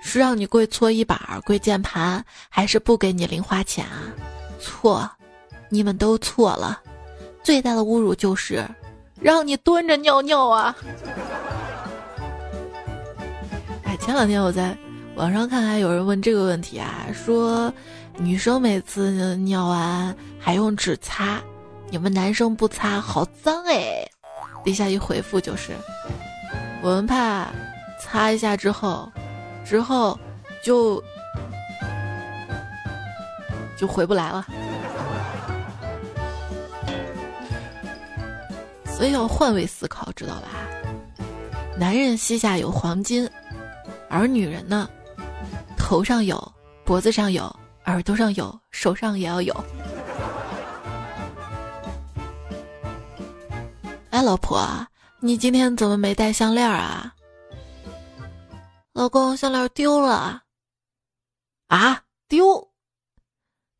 [0.07, 4.07] 是让你跪搓衣板、跪键盘，还是不给你零花钱啊？
[4.57, 5.07] 错，
[5.69, 6.81] 你们都错了。
[7.43, 8.65] 最大的侮辱就是
[9.19, 10.75] 让你蹲着尿尿啊！
[13.83, 14.75] 哎，前两天我在
[15.15, 17.71] 网上看，还有人问这个问题啊，说
[18.15, 21.41] 女生每次尿完还用纸擦，
[21.89, 24.09] 你们男生不擦，好脏哎！
[24.63, 25.73] 底下一回复就是，
[26.81, 27.47] 我们怕
[27.99, 29.11] 擦一下之后。
[29.67, 30.17] 之后，
[30.63, 31.03] 就
[33.77, 34.45] 就回不来了，
[38.85, 40.47] 所以要换位思考，知道吧？
[41.77, 43.29] 男人膝下有黄金，
[44.09, 44.89] 而女人呢，
[45.77, 46.41] 头上有，
[46.85, 47.53] 脖子上有，
[47.85, 49.53] 耳朵上有，手上也要有。
[54.11, 54.65] 哎，老婆，
[55.19, 57.13] 你今天怎么没戴项链啊？
[58.97, 60.41] 老公，项链丢了，
[61.67, 62.71] 啊，丢！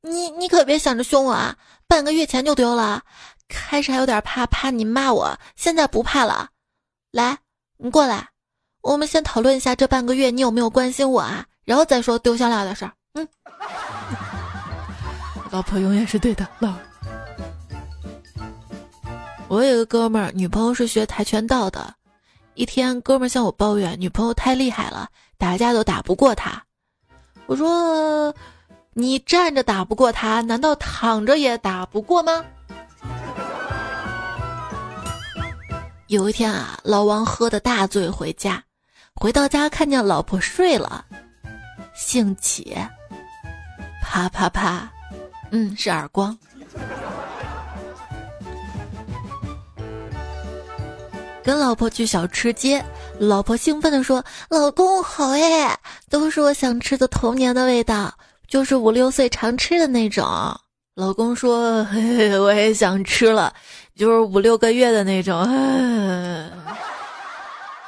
[0.02, 1.58] 你你可别想着凶我啊！
[1.88, 3.02] 半个月前就丢了，
[3.48, 6.50] 开始还有点怕，怕你骂我，现在不怕了。
[7.10, 7.36] 来，
[7.78, 8.30] 你过来，
[8.82, 11.48] 我们先讨论一下这半个月你有没有关心我啊？
[11.66, 12.94] 然后再说丢项链的事儿。
[13.16, 13.28] 嗯，
[15.50, 16.48] 老婆永远是对的。
[16.60, 16.72] 老，
[19.48, 21.97] 我有个哥们儿，女朋友是学跆拳道的。
[22.58, 26.64] 一天，哥们向我抱怨女朋友太厉害了，打架都打不过他。
[27.46, 28.34] 我说
[28.94, 32.44] ：“你站着打不过他，难道躺着也打不过吗？”
[36.10, 38.64] 有一天啊，老王喝的大醉回家，
[39.14, 41.06] 回到家看见老婆睡了，
[41.94, 42.76] 兴起，
[44.02, 44.92] 啪啪啪，
[45.52, 46.36] 嗯，是耳光。
[51.48, 52.84] 跟老婆去小吃街。
[53.20, 55.80] 老婆兴奋地说老公好哎
[56.10, 58.14] 都是我想吃的童年的味道
[58.50, 60.26] 就是五六岁常吃的那种。
[60.94, 63.54] 老公说嘿嘿我也想吃了
[63.96, 65.42] 就是五六个月的那种。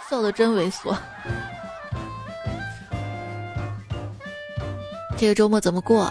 [0.10, 0.96] 笑得真猥琐。
[5.18, 6.10] 这个周末怎么过？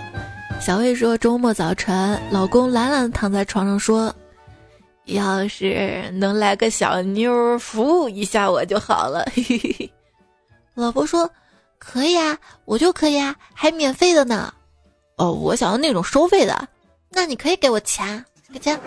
[0.61, 4.15] 小魏说周末早晨老公懒懒躺在床上说
[5.09, 9.93] 要是能来个小妞服务一下我就好了。”嘿嘿嘿
[10.75, 11.29] 老婆说
[11.79, 14.53] ：“可以啊，我就可以啊，还免费的呢。”
[15.17, 16.69] 哦，我想要那种收费的，
[17.11, 18.79] 那你可以给我钱，给钱。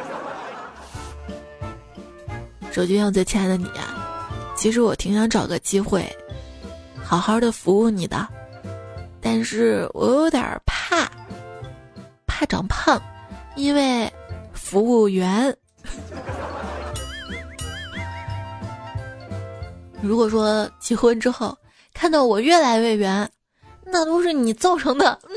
[2.71, 6.07] 手机上最亲爱的你啊，其实我挺想找个机会，
[7.03, 8.25] 好好的服务你的。
[9.19, 11.11] 但是我有点怕，
[12.25, 13.01] 怕长胖，
[13.55, 14.11] 因为
[14.53, 15.53] 服务员。
[20.01, 21.55] 如果说结婚之后
[21.93, 23.29] 看到我越来越圆，
[23.85, 25.19] 那都是你造成的。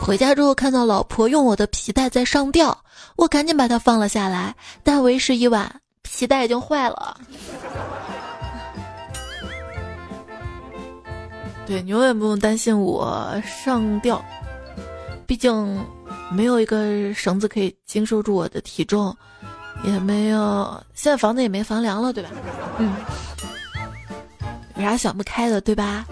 [0.00, 2.76] 回家之后看到老婆用我的皮带在上吊，
[3.16, 5.70] 我赶紧把它放了下来，但为时已晚，
[6.02, 7.18] 皮带已经坏了。
[11.66, 14.24] 对你永远不用担心我上吊，
[15.26, 15.84] 毕竟
[16.30, 19.16] 没有一个绳子可以经受住我的体重，
[19.84, 22.30] 也没有现在房子也没房梁了，对吧？
[22.78, 22.94] 嗯，
[24.76, 26.06] 有啥想不开的，对吧？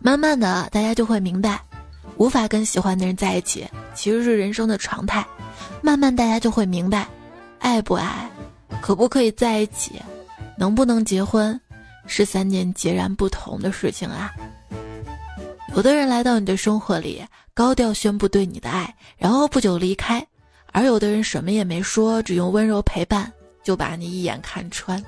[0.00, 1.60] 慢慢的，大家就会明白，
[2.16, 5.24] 无法跟喜欢的人在一起，其实是人生的常态。
[5.82, 7.06] 慢慢大家就会明白，
[7.58, 8.30] 爱不爱，
[8.80, 10.00] 可不可以在一起，
[10.56, 11.58] 能不能结婚，
[12.06, 14.32] 是三件截然不同的事情啊。
[15.74, 17.22] 有的人来到你的生活里，
[17.60, 20.18] 高调宣布对你的爱，然后不久离开；
[20.72, 23.30] 而有的人什么也没说，只用温柔陪伴，
[23.62, 25.04] 就把你一眼看穿。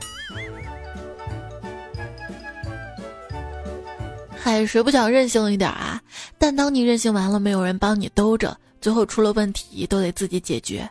[4.37, 5.99] 嗨，谁不想任性一点啊？
[6.37, 10.87] 但当你任性完了，没有人帮你兜着，最后出了问题都得自己解决，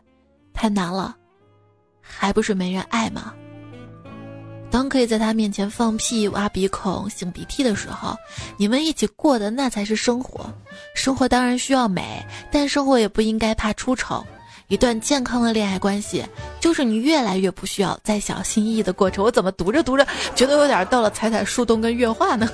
[0.53, 1.15] 太难了，
[2.01, 3.35] 还不是没人爱吗？
[4.71, 8.15] 当可以在他面前放屁、挖鼻孔、擤鼻涕的时候，
[8.57, 10.49] 你们一起过的那才是生活。
[10.95, 14.25] 生活当然需要美，但生活也不应该怕出丑。
[14.69, 16.25] 一段健康的恋爱关系，
[16.61, 19.21] 就是你越来越不需要再小心翼翼的过程。
[19.21, 22.47] 我怎么读着读着，觉得有点到了踩踩树洞跟月画呢？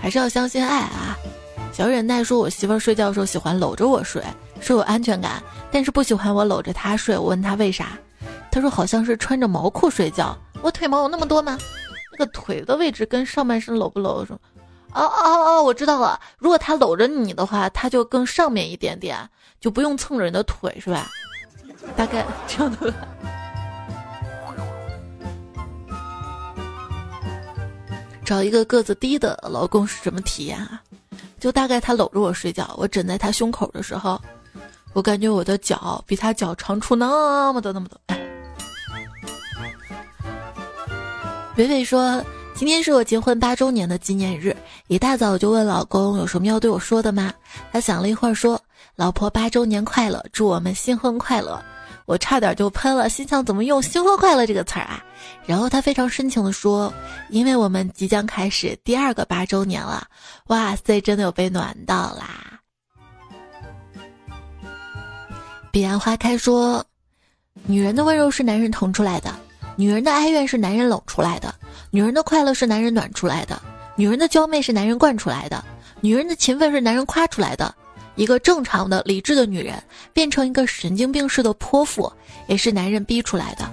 [0.00, 1.18] 还是要相信爱啊！
[1.72, 4.22] 小忍耐说，我媳妇儿睡觉的时候喜欢搂着我睡，
[4.60, 7.18] 说有安全感，但是不喜欢我搂着她睡。
[7.18, 7.98] 我问她为啥？
[8.54, 10.38] 他说：“好像是穿着毛裤睡觉。
[10.62, 11.58] 我腿毛有那么多吗？
[12.12, 14.24] 那个腿的位置跟上半身搂不搂？
[14.24, 14.38] 什么，
[14.92, 16.20] 哦哦哦，我知道了。
[16.38, 19.28] 如果他搂着你的话，他就更上面一点点，
[19.60, 21.10] 就不用蹭着你的腿，是吧？
[21.96, 22.94] 大概这样的。
[28.24, 30.80] 找一个个子低的老公是什么体验啊？
[31.40, 34.16] 就大概他搂着我睡觉，我枕在他胸口的时候，
[34.92, 37.98] 我感觉我的脚比他脚长出那么的那么多。”
[41.56, 42.20] 伟伟说
[42.56, 44.56] ：“今天是我结婚八周年的纪念日，
[44.88, 47.32] 一大早就问老公有什么要对我说的吗？
[47.70, 48.60] 他想了一会儿说
[48.96, 51.62] ：‘老婆八周年快乐，祝我们新婚快乐。’
[52.06, 55.04] 我差点就喷了，心想怎么用‘新婚快乐’这个词儿啊？
[55.46, 56.92] 然后他非常深情的说
[57.30, 60.08] ：‘因为我们即将开始第二个八周年了。’
[60.48, 62.58] 哇塞，真的有被暖到啦！
[65.70, 66.84] 彼岸花开说
[67.64, 69.32] ：‘女人的温柔是男人疼出来的。’”
[69.76, 71.54] 女人的哀怨是男人冷出来的，
[71.90, 73.60] 女人的快乐是男人暖出来的，
[73.96, 75.64] 女人的娇媚是男人惯出来的，
[76.00, 77.74] 女人的勤奋是男人夸出来的。
[78.16, 79.74] 一个正常的、理智的女人
[80.12, 82.12] 变成一个神经病式的泼妇，
[82.46, 83.68] 也是男人逼出来的。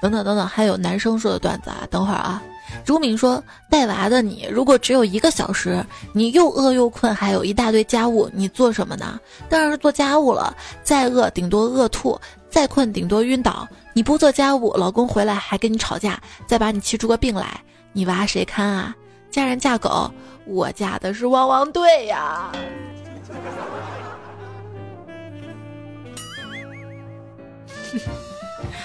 [0.00, 2.40] 等等等等，还有男生说的段子啊，等会儿啊。
[2.84, 5.84] 朱敏说：“带娃的你，如果只有一个小时，
[6.14, 9.18] 你又饿又困，还有一大堆家务，你做什么呢？
[9.48, 10.56] 当然是做家务了。
[10.84, 12.18] 再饿，顶多饿吐；
[12.50, 13.68] 再困，顶多晕倒。
[13.92, 17.60] 你不做家务，老公回来还跟你吵架，再把你气出个病来，
[17.92, 18.94] 你娃谁看啊？
[19.30, 20.10] 嫁人嫁狗，
[20.44, 22.50] 我嫁的是汪汪队呀！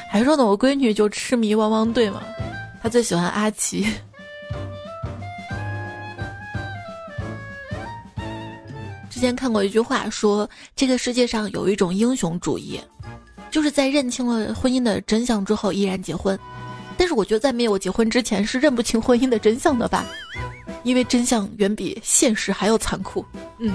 [0.09, 2.21] 还说呢，我闺女就痴迷汪汪队嘛。”
[2.81, 3.85] 她最喜欢阿奇。
[9.09, 12.79] 之前看过一句话，说这个世界上有一种英雄主义，
[13.55, 16.37] 就是在认清了婚姻的真相之后依然结婚。
[16.97, 20.05] 但是我觉得在没有结婚之前是认不清婚姻的真相的吧，
[20.83, 23.25] 因为真相远比现实还要残酷。
[23.59, 23.73] 嗯。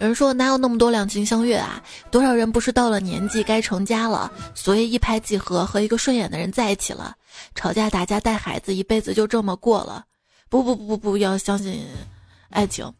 [0.00, 1.82] 有人说哪有那么多两情相悦啊？
[2.10, 7.14] 多少人不是到了年纪该成家了，所以一拍即合和一个顺眼的人在一起了，
[7.54, 10.06] 吵架打架带孩子，一辈子就这么过了。
[10.48, 11.84] 不不不不不要相信
[12.48, 12.90] 爱情。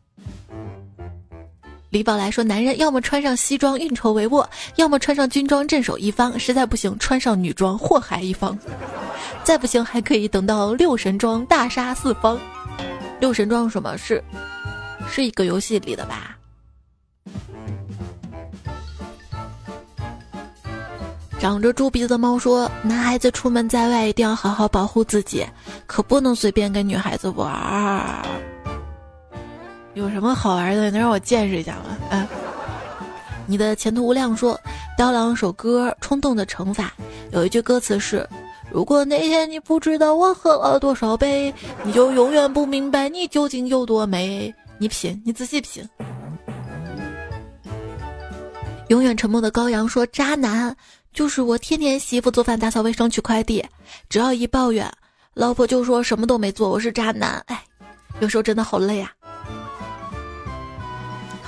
[1.94, 8.58] 李宝来说：“男人要么穿上西装运筹帷幄，要么穿上军装镇守一方，实在不行穿上女装祸害一方，
[9.44, 12.36] 再不行还可以等到六神装大杀四方。
[13.20, 14.20] 六神装什么是？
[15.08, 16.36] 是一个游戏里的吧？”
[21.38, 25.46] 长着猪鼻子的猫说：“男孩子出门在外一定要好好保护自己，
[25.86, 28.26] 可不能随便跟女孩子玩儿。”
[29.94, 30.90] 有什么好玩的？
[30.90, 31.96] 能让我见识一下吗？
[32.10, 32.26] 嗯，
[33.46, 34.60] 你的前途无量说，
[34.98, 36.84] 刀郎首歌《冲动的惩罚》
[37.30, 38.28] 有一句歌词是
[38.72, 45.88] ：“如果那天你不知道我喝了多少杯，你就永远不明白你究竟有多美。”你品，你仔细品。
[48.88, 50.76] 永远沉默的羔羊说：“渣男
[51.12, 53.64] 就是我，天天洗衣服、做饭、打扫卫生、取快递，
[54.08, 54.92] 只要一抱怨，
[55.34, 57.62] 老婆就说什么都没做，我是渣男。”哎，
[58.18, 59.12] 有时候真的好累啊。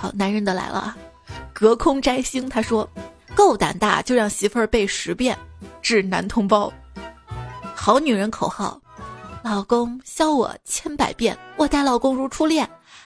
[0.07, 0.95] 好，男人的来了，
[1.53, 2.49] 隔空摘星。
[2.49, 2.89] 他说
[3.35, 5.37] ：“够胆大就让媳妇儿背十遍，
[5.83, 6.73] 致男同胞。”
[7.75, 8.81] 好女人口号：
[9.43, 12.65] 老公削我千百遍，我待老公如初恋；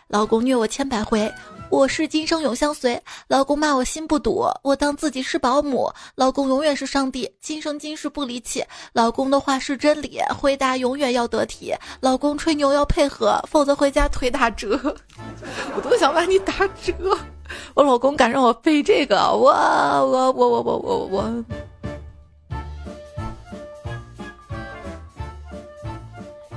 [0.09, 1.33] 老公虐我千百回，
[1.71, 2.99] 我是今生永相随；
[3.29, 8.63] 老公骂我心不堵，我当自己是保姆；老公永远是上帝，今生今世不离弃；
[8.93, 14.79] 老公的话是真理，回答永远要得体；老公吹牛要配合，否则回家腿打折。
[15.77, 16.53] 我都想把你打
[16.83, 16.93] 折，
[17.75, 21.45] 我老公敢让我背这个，我我我我我我我。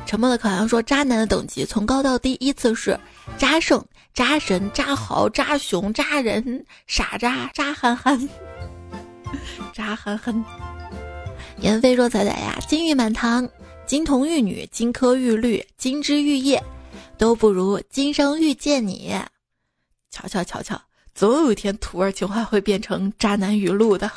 [0.05, 2.99] 沉默的烤羊说：“渣男的等级从高到低依次是：
[3.35, 3.83] 渣圣、
[4.13, 8.29] 渣神、渣豪、渣雄、渣人、傻渣、渣憨憨、
[9.73, 10.43] 渣憨憨。”
[11.59, 13.47] 言飞说：“仔仔呀，金玉满堂，
[13.85, 16.61] 金童玉女，金科玉律，金枝玉叶。”
[17.15, 19.13] 都不如今生遇见你，
[20.09, 20.81] 瞧瞧瞧瞧，
[21.13, 24.11] 总有一天土味情话会变成渣男语录的。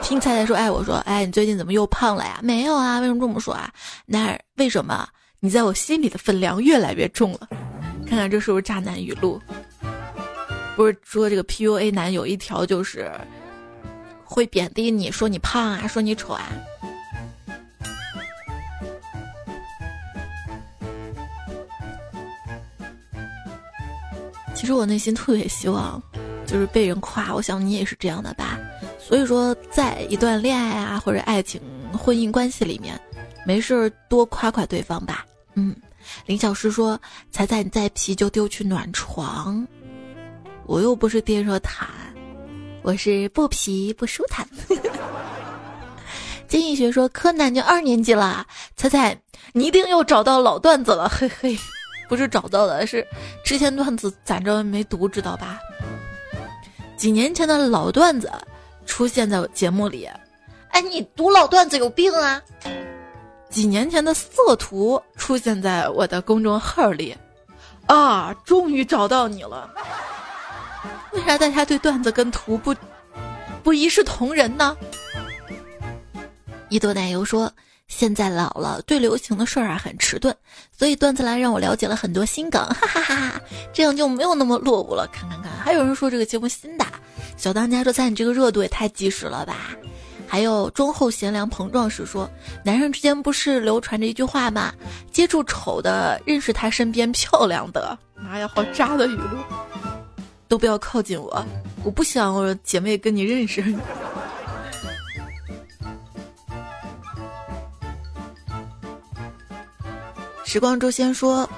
[0.00, 2.38] 听菜菜说，哎，我说，哎，你最近怎么又胖了呀？
[2.42, 3.72] 没有啊，为什么这么说啊？
[4.04, 5.08] 那为什么？
[5.40, 7.48] 你在我心里的分量越来越重了。
[8.08, 9.40] 看看这是不是渣男语录？
[10.76, 13.10] 不是说这个 PUA 男有一条就是
[14.24, 16.48] 会贬低你，说你胖啊，说你丑啊。
[24.54, 26.02] 其实我内心特别希望，
[26.46, 27.34] 就是被人夸。
[27.34, 28.58] 我想你也是这样的吧。
[28.98, 31.60] 所以说，在一段恋爱啊或者爱情、
[31.92, 32.98] 婚姻关系里面，
[33.46, 35.24] 没事多夸夸对方吧。
[35.54, 35.74] 嗯，
[36.26, 37.00] 林小诗说
[37.30, 39.66] ：“彩彩你再皮就丢去暖床。”
[40.66, 41.88] 我又不是电热毯，
[42.82, 44.48] 我是不皮不舒坦。
[46.48, 48.46] 金逸学说：“柯南就二年级了，
[48.76, 49.16] 彩彩
[49.52, 51.58] 你一定又找到老段子了，嘿嘿。”
[52.08, 53.04] 不是找到的，是
[53.44, 55.58] 之前段子攒着没读，知道吧？
[56.96, 58.30] 几年前的老段子
[58.84, 60.08] 出现在我节目里，
[60.68, 62.40] 哎，你读老段子有病啊！
[63.48, 67.16] 几年前的色图出现在我的公众号里，
[67.86, 69.70] 啊，终于找到你了！
[71.12, 72.74] 为啥大家对段子跟图不
[73.62, 74.76] 不一视同仁呢？
[76.68, 77.52] 一朵奶油说。
[77.88, 80.34] 现在老了，对流行的事儿啊很迟钝，
[80.76, 83.40] 所以段子来让我了解了很多新梗，哈哈哈哈！
[83.72, 85.06] 这样就没有那么落伍了。
[85.12, 86.84] 看看看，还有人说这个节目新的，
[87.36, 89.70] 小当家说在你这个热度也太及时了吧？
[90.26, 92.28] 还有忠厚贤良膨胀时说，
[92.64, 94.72] 男生之间不是流传着一句话吗？
[95.10, 97.96] 接触丑的，认识他身边漂亮的。
[98.14, 99.38] 妈呀，好渣的语录！
[100.48, 101.44] 都不要靠近我，
[101.84, 103.62] 我不想我姐妹跟你认识。
[110.44, 111.48] 时光诛仙说，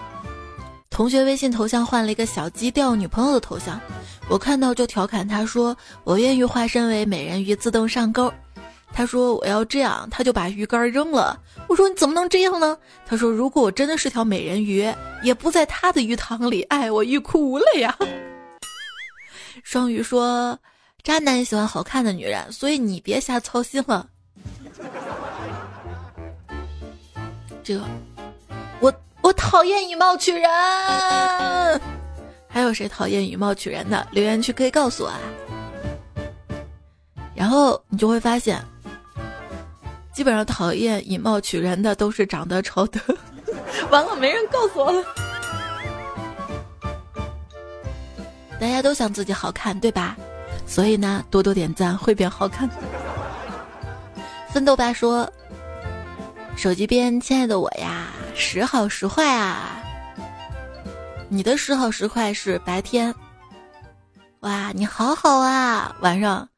[0.91, 3.79] 同学微信头像换了一个小鸡钓女朋友的头像，
[4.29, 8.33] 我看到就调侃他说：“我愿意化身为美人鱼自动上钩。”
[8.93, 11.39] 他说：“我要这样。”他就把鱼竿扔了。
[11.69, 12.77] 我说：“你怎么能这样呢？”
[13.07, 17.97] 他说：“如果我真的是条美人鱼，也不在他的鱼塘里。”哎，我欲哭无泪呀。
[19.63, 20.59] 双鱼说
[21.03, 24.07] ：“渣男喜欢好看的女人，所以你别瞎操心了。”
[27.63, 27.85] 这个。
[28.81, 30.49] 我我讨厌以貌取人，
[32.49, 34.07] 还有谁讨厌以貌取人的？
[34.13, 35.19] 留言区可以告诉我啊。
[37.35, 38.65] 然后你就会发现，
[40.19, 43.01] 基本上讨厌以貌取人的都是长得丑的。
[43.89, 45.05] 完了，没人告诉我了。
[48.61, 50.17] 大家都想自己好看，对吧？
[50.67, 52.69] 所以呢，多多点赞会变好看。
[54.53, 55.33] 奋斗吧说，
[56.57, 58.09] 手机边亲爱的我呀。
[58.35, 59.81] 时好时坏啊！
[61.29, 63.15] 你的时好时坏是白天，
[64.41, 66.49] 哇，你好好啊，晚上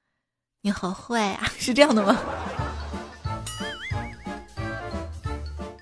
[0.62, 2.18] 你好坏啊，是这样的吗？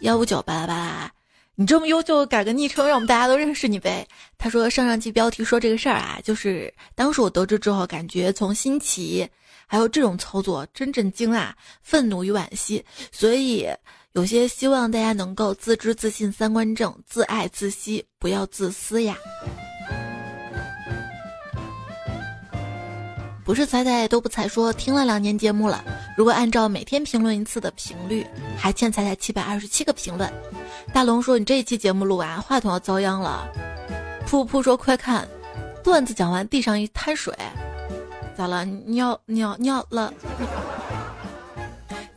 [0.01, 1.13] 幺五九巴拉巴拉，
[1.57, 4.07] 你这么优秀，改个昵称，让我们大家都认识你呗。
[4.39, 9.29] 他说上上期标题说这个事儿啊，就是当时我得知之后，感觉从新奇，
[9.67, 13.67] 还有这种操作真震惊啊，愤怒与惋惜，所以
[14.13, 19.17] 有些希望大家能够自知自信、三观正、自爱自惜，不要自私呀。
[23.49, 25.83] 不是彩彩都不彩说听了两年节目了，
[26.15, 28.27] 如果按照每天评论一次的频率，
[28.59, 30.31] 还欠彩彩七百二十七个评论。
[30.93, 33.51] 大龙说你这一期节目录完，话筒要遭殃了。
[34.29, 35.27] 噗噗说快看，
[35.83, 37.35] 段子讲完地上一滩水，
[38.37, 38.67] 咋了？
[38.67, 40.13] 尿尿尿了？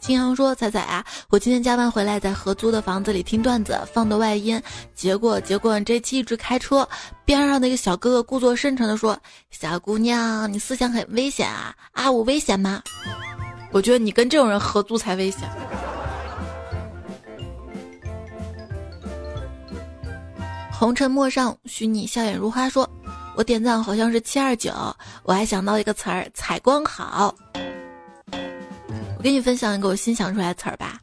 [0.01, 4.59] 青阳说：“彩彩啊，我今天加班回来，在合租的房子里听段子，放的外音。
[4.95, 6.87] 结果，结果这期一直开车，
[7.23, 9.15] 边上那个小哥哥故作深沉的说
[9.51, 11.75] ：‘小姑娘，你思想很危险啊！
[11.91, 12.81] 啊，我危险吗？
[13.71, 15.47] 我觉得你跟这种人合租才危险。’
[20.73, 22.67] 红尘陌上，许你笑眼如花。
[22.67, 22.89] 说，
[23.35, 24.73] 我点赞好像是七二九，
[25.21, 27.35] 我还想到一个词儿，采光好。”
[29.21, 30.99] 我给你分享一个我新想出来的词儿吧，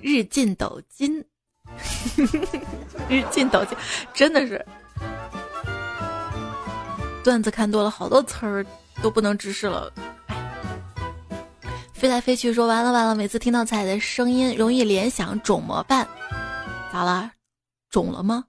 [0.00, 1.24] 日进斗金，
[3.08, 3.78] 日进斗金，
[4.12, 4.66] 真的是
[7.22, 8.66] 段子看多了，好多词儿
[9.00, 9.92] 都不能直视了。
[11.94, 16.04] 飞来飞去说完了完了，每次听到彩的声音，容易联想肿么办？
[16.92, 17.30] 咋了？
[17.90, 18.44] 肿了吗？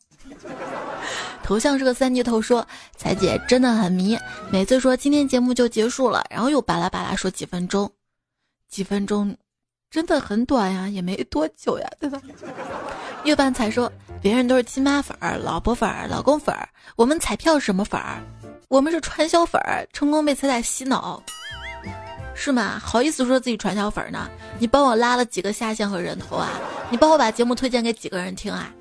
[1.44, 2.68] 头像是个三级头，说
[2.98, 4.18] 彩姐真的很迷，
[4.50, 7.88] 每次说今天节目就结束了，然后又巴拉巴拉说几分钟。
[8.74, 9.38] 几分钟，
[9.92, 12.20] 真的很短呀，也没多久呀，对吧？
[13.24, 18.20] 月半彩说，别人都是亲妈粉儿、老婆粉儿、老公粉儿，我们彩票什么粉儿？
[18.70, 21.22] 我们是传销粉儿，成功被彩彩洗脑，
[22.34, 22.82] 是吗？
[22.84, 24.28] 好意思说自己传销粉呢？
[24.58, 26.50] 你帮我拉了几个下线和人头啊？
[26.90, 28.74] 你帮我把节目推荐给几个人听啊？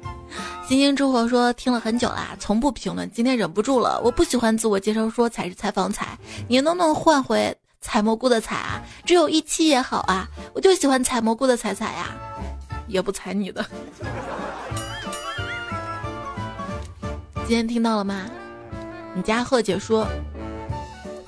[0.66, 6.18] 星星之火说听了很久啦，从不评论，今天忍不住了，我不喜欢自我介绍说彩是采访彩，
[6.48, 7.54] 你能不能换回？
[7.82, 12.14] 采蘑菇的采啊，只有一期也好啊，我就喜欢采蘑菇的采采呀，
[12.86, 13.62] 也不采你的。
[17.46, 18.30] 今天听到了吗？
[19.14, 20.06] 你家贺姐说，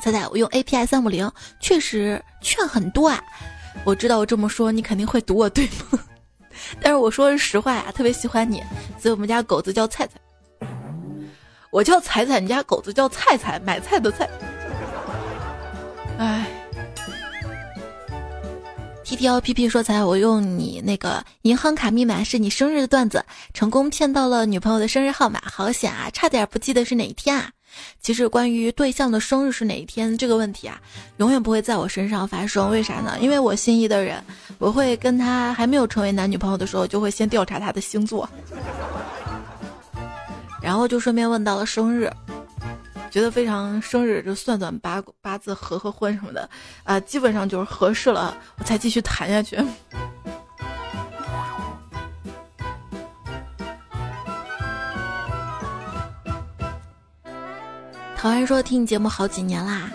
[0.00, 1.30] 彩彩，我用 API 三五零
[1.60, 3.22] 确实券很多啊。
[3.84, 5.98] 我知道我这么说你肯定会堵我对吗？
[6.80, 8.62] 但是我说是实话呀，特别喜欢你，
[8.98, 10.66] 所以我们家狗子叫菜菜，
[11.70, 14.30] 我叫彩彩，你家狗子叫菜菜，买菜的菜。
[16.18, 16.46] 哎
[19.04, 26.08] ，T T L P P 说才我用你那个银行卡密码是你生日的段子，成功骗到了女朋友的生日号码，好险啊！
[26.12, 27.50] 差点不记得是哪一天啊！
[28.00, 30.80] 其实关于对象的生日是哪一天这个问题啊，
[31.16, 32.70] 永远不会在我身上发生。
[32.70, 33.18] 为啥呢？
[33.20, 34.22] 因为我心仪的人，
[34.58, 38.28] 我会跟他还没有成为男女朋友的时候，就会先调查他的星座，
[40.62, 42.08] 然后就顺便问到了生日。
[43.14, 46.50] 觉得非常生日就算算八八字合合婚什么的，
[46.82, 49.56] 啊，基本上就是合适了，我才继续谈下去。
[58.16, 59.88] 陶然说听你节目好几年啦，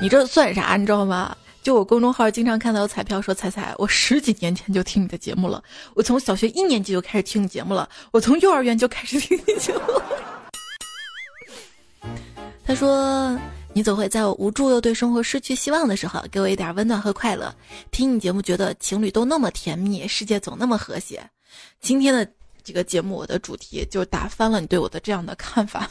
[0.00, 0.76] 你这算啥？
[0.76, 1.36] 你知道吗？
[1.64, 5.60] 就我公众号经常看到彩票说彩彩，我十几年前就听你的节目了，
[5.96, 9.80] 我从小学一年级就开始听你节目了，我从幼儿园就开始听你节目。
[12.70, 13.36] 他说
[13.74, 17.52] ：“你总会在我无助又对生活失去希望的时候，给我一点温暖和快乐。
[17.90, 21.20] 听你节目，觉得情侣都那么甜蜜，世界总那么和谐。
[21.80, 22.24] 今天的
[22.62, 25.90] 这个节目，我的主题就打翻了你对我的这样的看法。”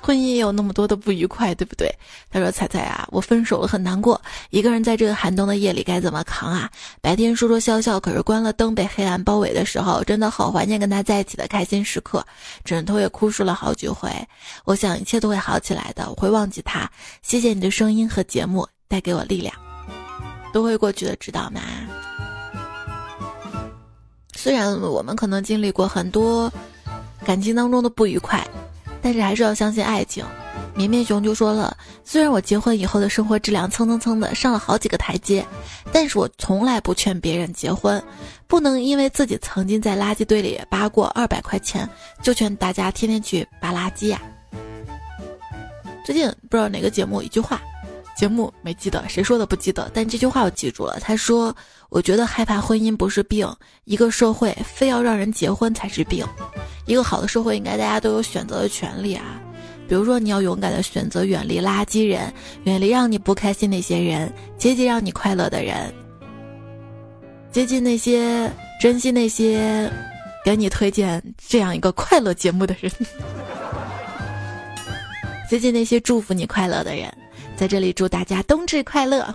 [0.00, 1.90] 婚姻也有那么多的不愉快，对不对？
[2.30, 4.20] 他说：“彩彩啊，我分手了，很难过。
[4.50, 6.70] 一个人在这个寒冬的夜里该怎么扛啊？
[7.00, 12.24] 白天说说笑笑，可是关了灯被黑暗包围的时候，真的好怀念跟他在一起的开心时刻。
[12.64, 14.10] 枕头也哭湿了好几回。
[14.64, 16.90] 我想一切都会好起来的，我会忘记他。
[17.22, 19.54] 谢谢你的声音和节目带给我力量，
[20.52, 21.60] 都会过去的，知道吗？
[24.36, 26.52] 虽然我们可能经历过很多
[27.24, 28.46] 感情当中的不愉快。”
[29.04, 30.24] 但是还是要相信爱情。
[30.74, 35.44] 绵绵熊就说了：“虽然我结婚以后的生活质量蹭蹭蹭的上了好几个台阶，
[35.92, 38.02] 但是我从来不劝别人结婚。
[38.46, 41.86] 不能因为自己曾经在垃圾堆里扒过二百块钱，
[42.22, 44.22] 就劝大家天天去扒垃圾呀。”
[46.02, 47.60] 最近不知道哪个节目一句话，
[48.16, 50.98] 节目没记得谁说的不记得，但这句话我记住了。
[50.98, 51.54] 他说
[51.94, 53.48] ：“我觉得害怕婚姻不是病，
[53.84, 56.26] 一个社会非要让人结婚才是病。”
[56.86, 59.40] 一个好的社会，应该大家都有选择的权利啊！
[59.88, 62.34] 比如说，你要勇敢的选择远离垃圾人，
[62.64, 65.94] 远离让你不开心那些人，接近让你快乐的人，
[67.52, 69.88] 接近那些珍惜那些
[70.44, 72.90] 给你推荐这样一个快乐节目的人，
[75.48, 77.08] 接近那些祝福你快乐的人。
[77.56, 79.32] 在这里祝大家冬至快乐！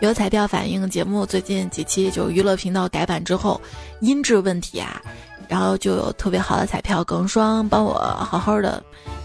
[0.00, 3.58] 有彩票反映节目最近几期就娱乐频道改版之后
[4.00, 5.00] 音质问题啊，
[5.48, 8.82] 然后就有特别好的彩票耿双帮我好好的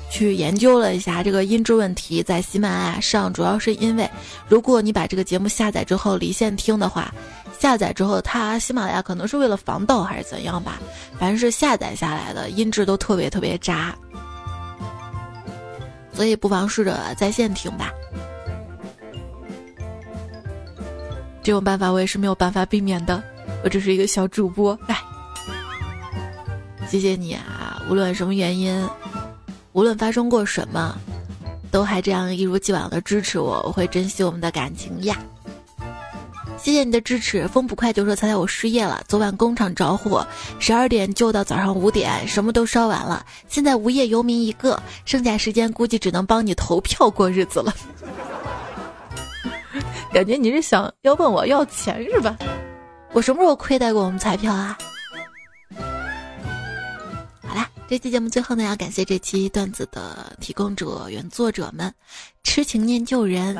[0.09, 4.09] 去研究了一下这个音质问题，在喜马拉雅上主要是因为
[4.47, 7.13] 如果你把这个节目下载之后离线听的话，
[7.59, 10.79] 下载之后它喜马拉雅可能是为了防盗还是怎样吧，
[11.19, 13.93] 反正是下载下来的音质都特别特别渣。
[16.13, 17.91] 所以不妨试着在线听吧。
[21.43, 23.21] 这种办法我也是没有办法避免的，
[23.63, 24.97] 我只是一个小主播，哎，
[26.87, 27.81] 谢谢你啊！
[27.89, 28.87] 无论什么原因，
[29.73, 30.95] 无论发生过什么，
[31.71, 35.17] 都还这样一如既往的支持我，我会珍惜我们的感情呀。
[36.57, 37.47] 谢谢你的支持。
[37.47, 39.03] 风不快就说：“猜猜我失业了。
[39.07, 40.27] 昨晚工厂着火，
[40.59, 43.25] 十二点救到早上五点，什么都烧完了。
[43.47, 47.73] 现在无业游民一个，剩下时间估计只能帮你投票过日子了。”
[50.13, 52.37] 感觉你是想要问我要钱是吧？
[53.13, 54.77] 我什么时候亏待过我们彩票啊？
[57.41, 61.93] 好啦，这期节目最后呢，要感谢这期段子的提供者、原作者们：
[62.43, 63.57] 痴情念旧人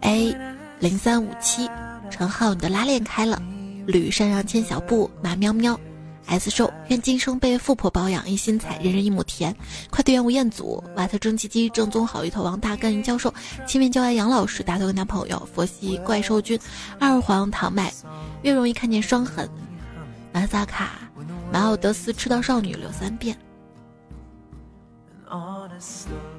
[0.00, 0.36] ，A。
[0.80, 1.70] 零三五七，
[2.10, 3.40] 陈浩，你的拉链开了。
[3.86, 5.78] 吕山上牵小布，马喵喵
[6.26, 9.54] ，S 瘦，愿今生被富婆保养，一心采，人人一亩田。
[9.90, 13.32] 快递员吴彦祖，瓦特蒸汽机，正宗好芋头，王大根教授，
[13.66, 16.58] 亲面教爱杨老师，大头跟男朋友，佛系怪兽君，
[16.98, 17.92] 二黄糖麦，
[18.42, 19.48] 越容易看见伤痕。
[20.32, 20.90] 马萨卡，
[21.52, 23.36] 马奥德斯，赤道少女，留三遍。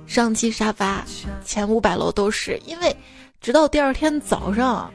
[0.06, 1.04] 上期沙发
[1.44, 2.96] 前五百楼都是因为。
[3.42, 4.92] 直到第二天早上，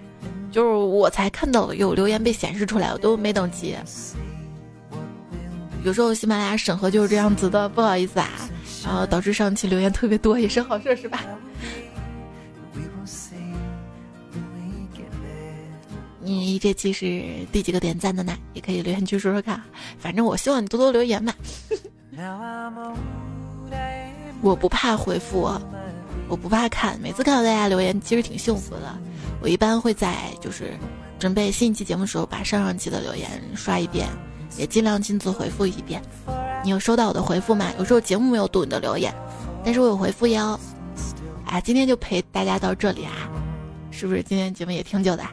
[0.51, 3.77] 就是我才看到有留言被显示出来，我都没等急。
[5.85, 8.29] 有时候喜马拉雅审核就是这样子的，不好意思啊，
[8.85, 11.25] 然后导致上期留言特别多，也是好事是吧？
[16.23, 18.37] 你这期是第几个点赞的呢？
[18.53, 19.61] 也可以留言区说说看，
[19.99, 21.35] 反正我希望你多多留言嘛。
[24.43, 25.51] 我不怕回复。
[26.29, 28.97] 我不怕看，每次看到大家留言，其实挺幸福的。
[29.41, 30.75] 我一般会在就是
[31.19, 34.07] 准备新一期节目的时候，把上上期的留言刷一遍，
[34.57, 36.03] 也尽量亲自回复一遍。
[36.63, 37.67] 你有收到我的回复吗？
[37.79, 39.15] 有时候节目没有读你的留言，
[39.65, 40.59] 但是我有回复哟。
[41.47, 43.13] 啊，今天就陪大家到这里啊，
[43.91, 45.25] 是不是今天节目也挺久的？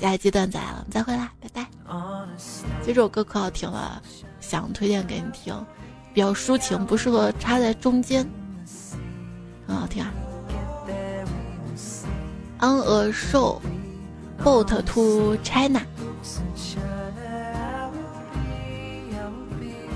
[0.00, 1.66] 下一期段子来了，我们再会啦，拜拜。
[2.82, 4.02] 其实这首歌可好听了，
[4.40, 5.54] 想推荐给你听，
[6.12, 8.28] 比较抒情，不适合插在中间。
[9.66, 10.12] 很好听啊
[12.58, 13.60] ！On a show,
[14.42, 15.80] boat to China。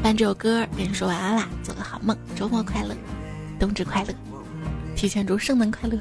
[0.06, 2.94] 伴这首歌跟你说晚安啦，做个好梦，周末快乐，
[3.58, 4.14] 冬至快乐，
[4.94, 5.98] 提前祝圣诞快乐。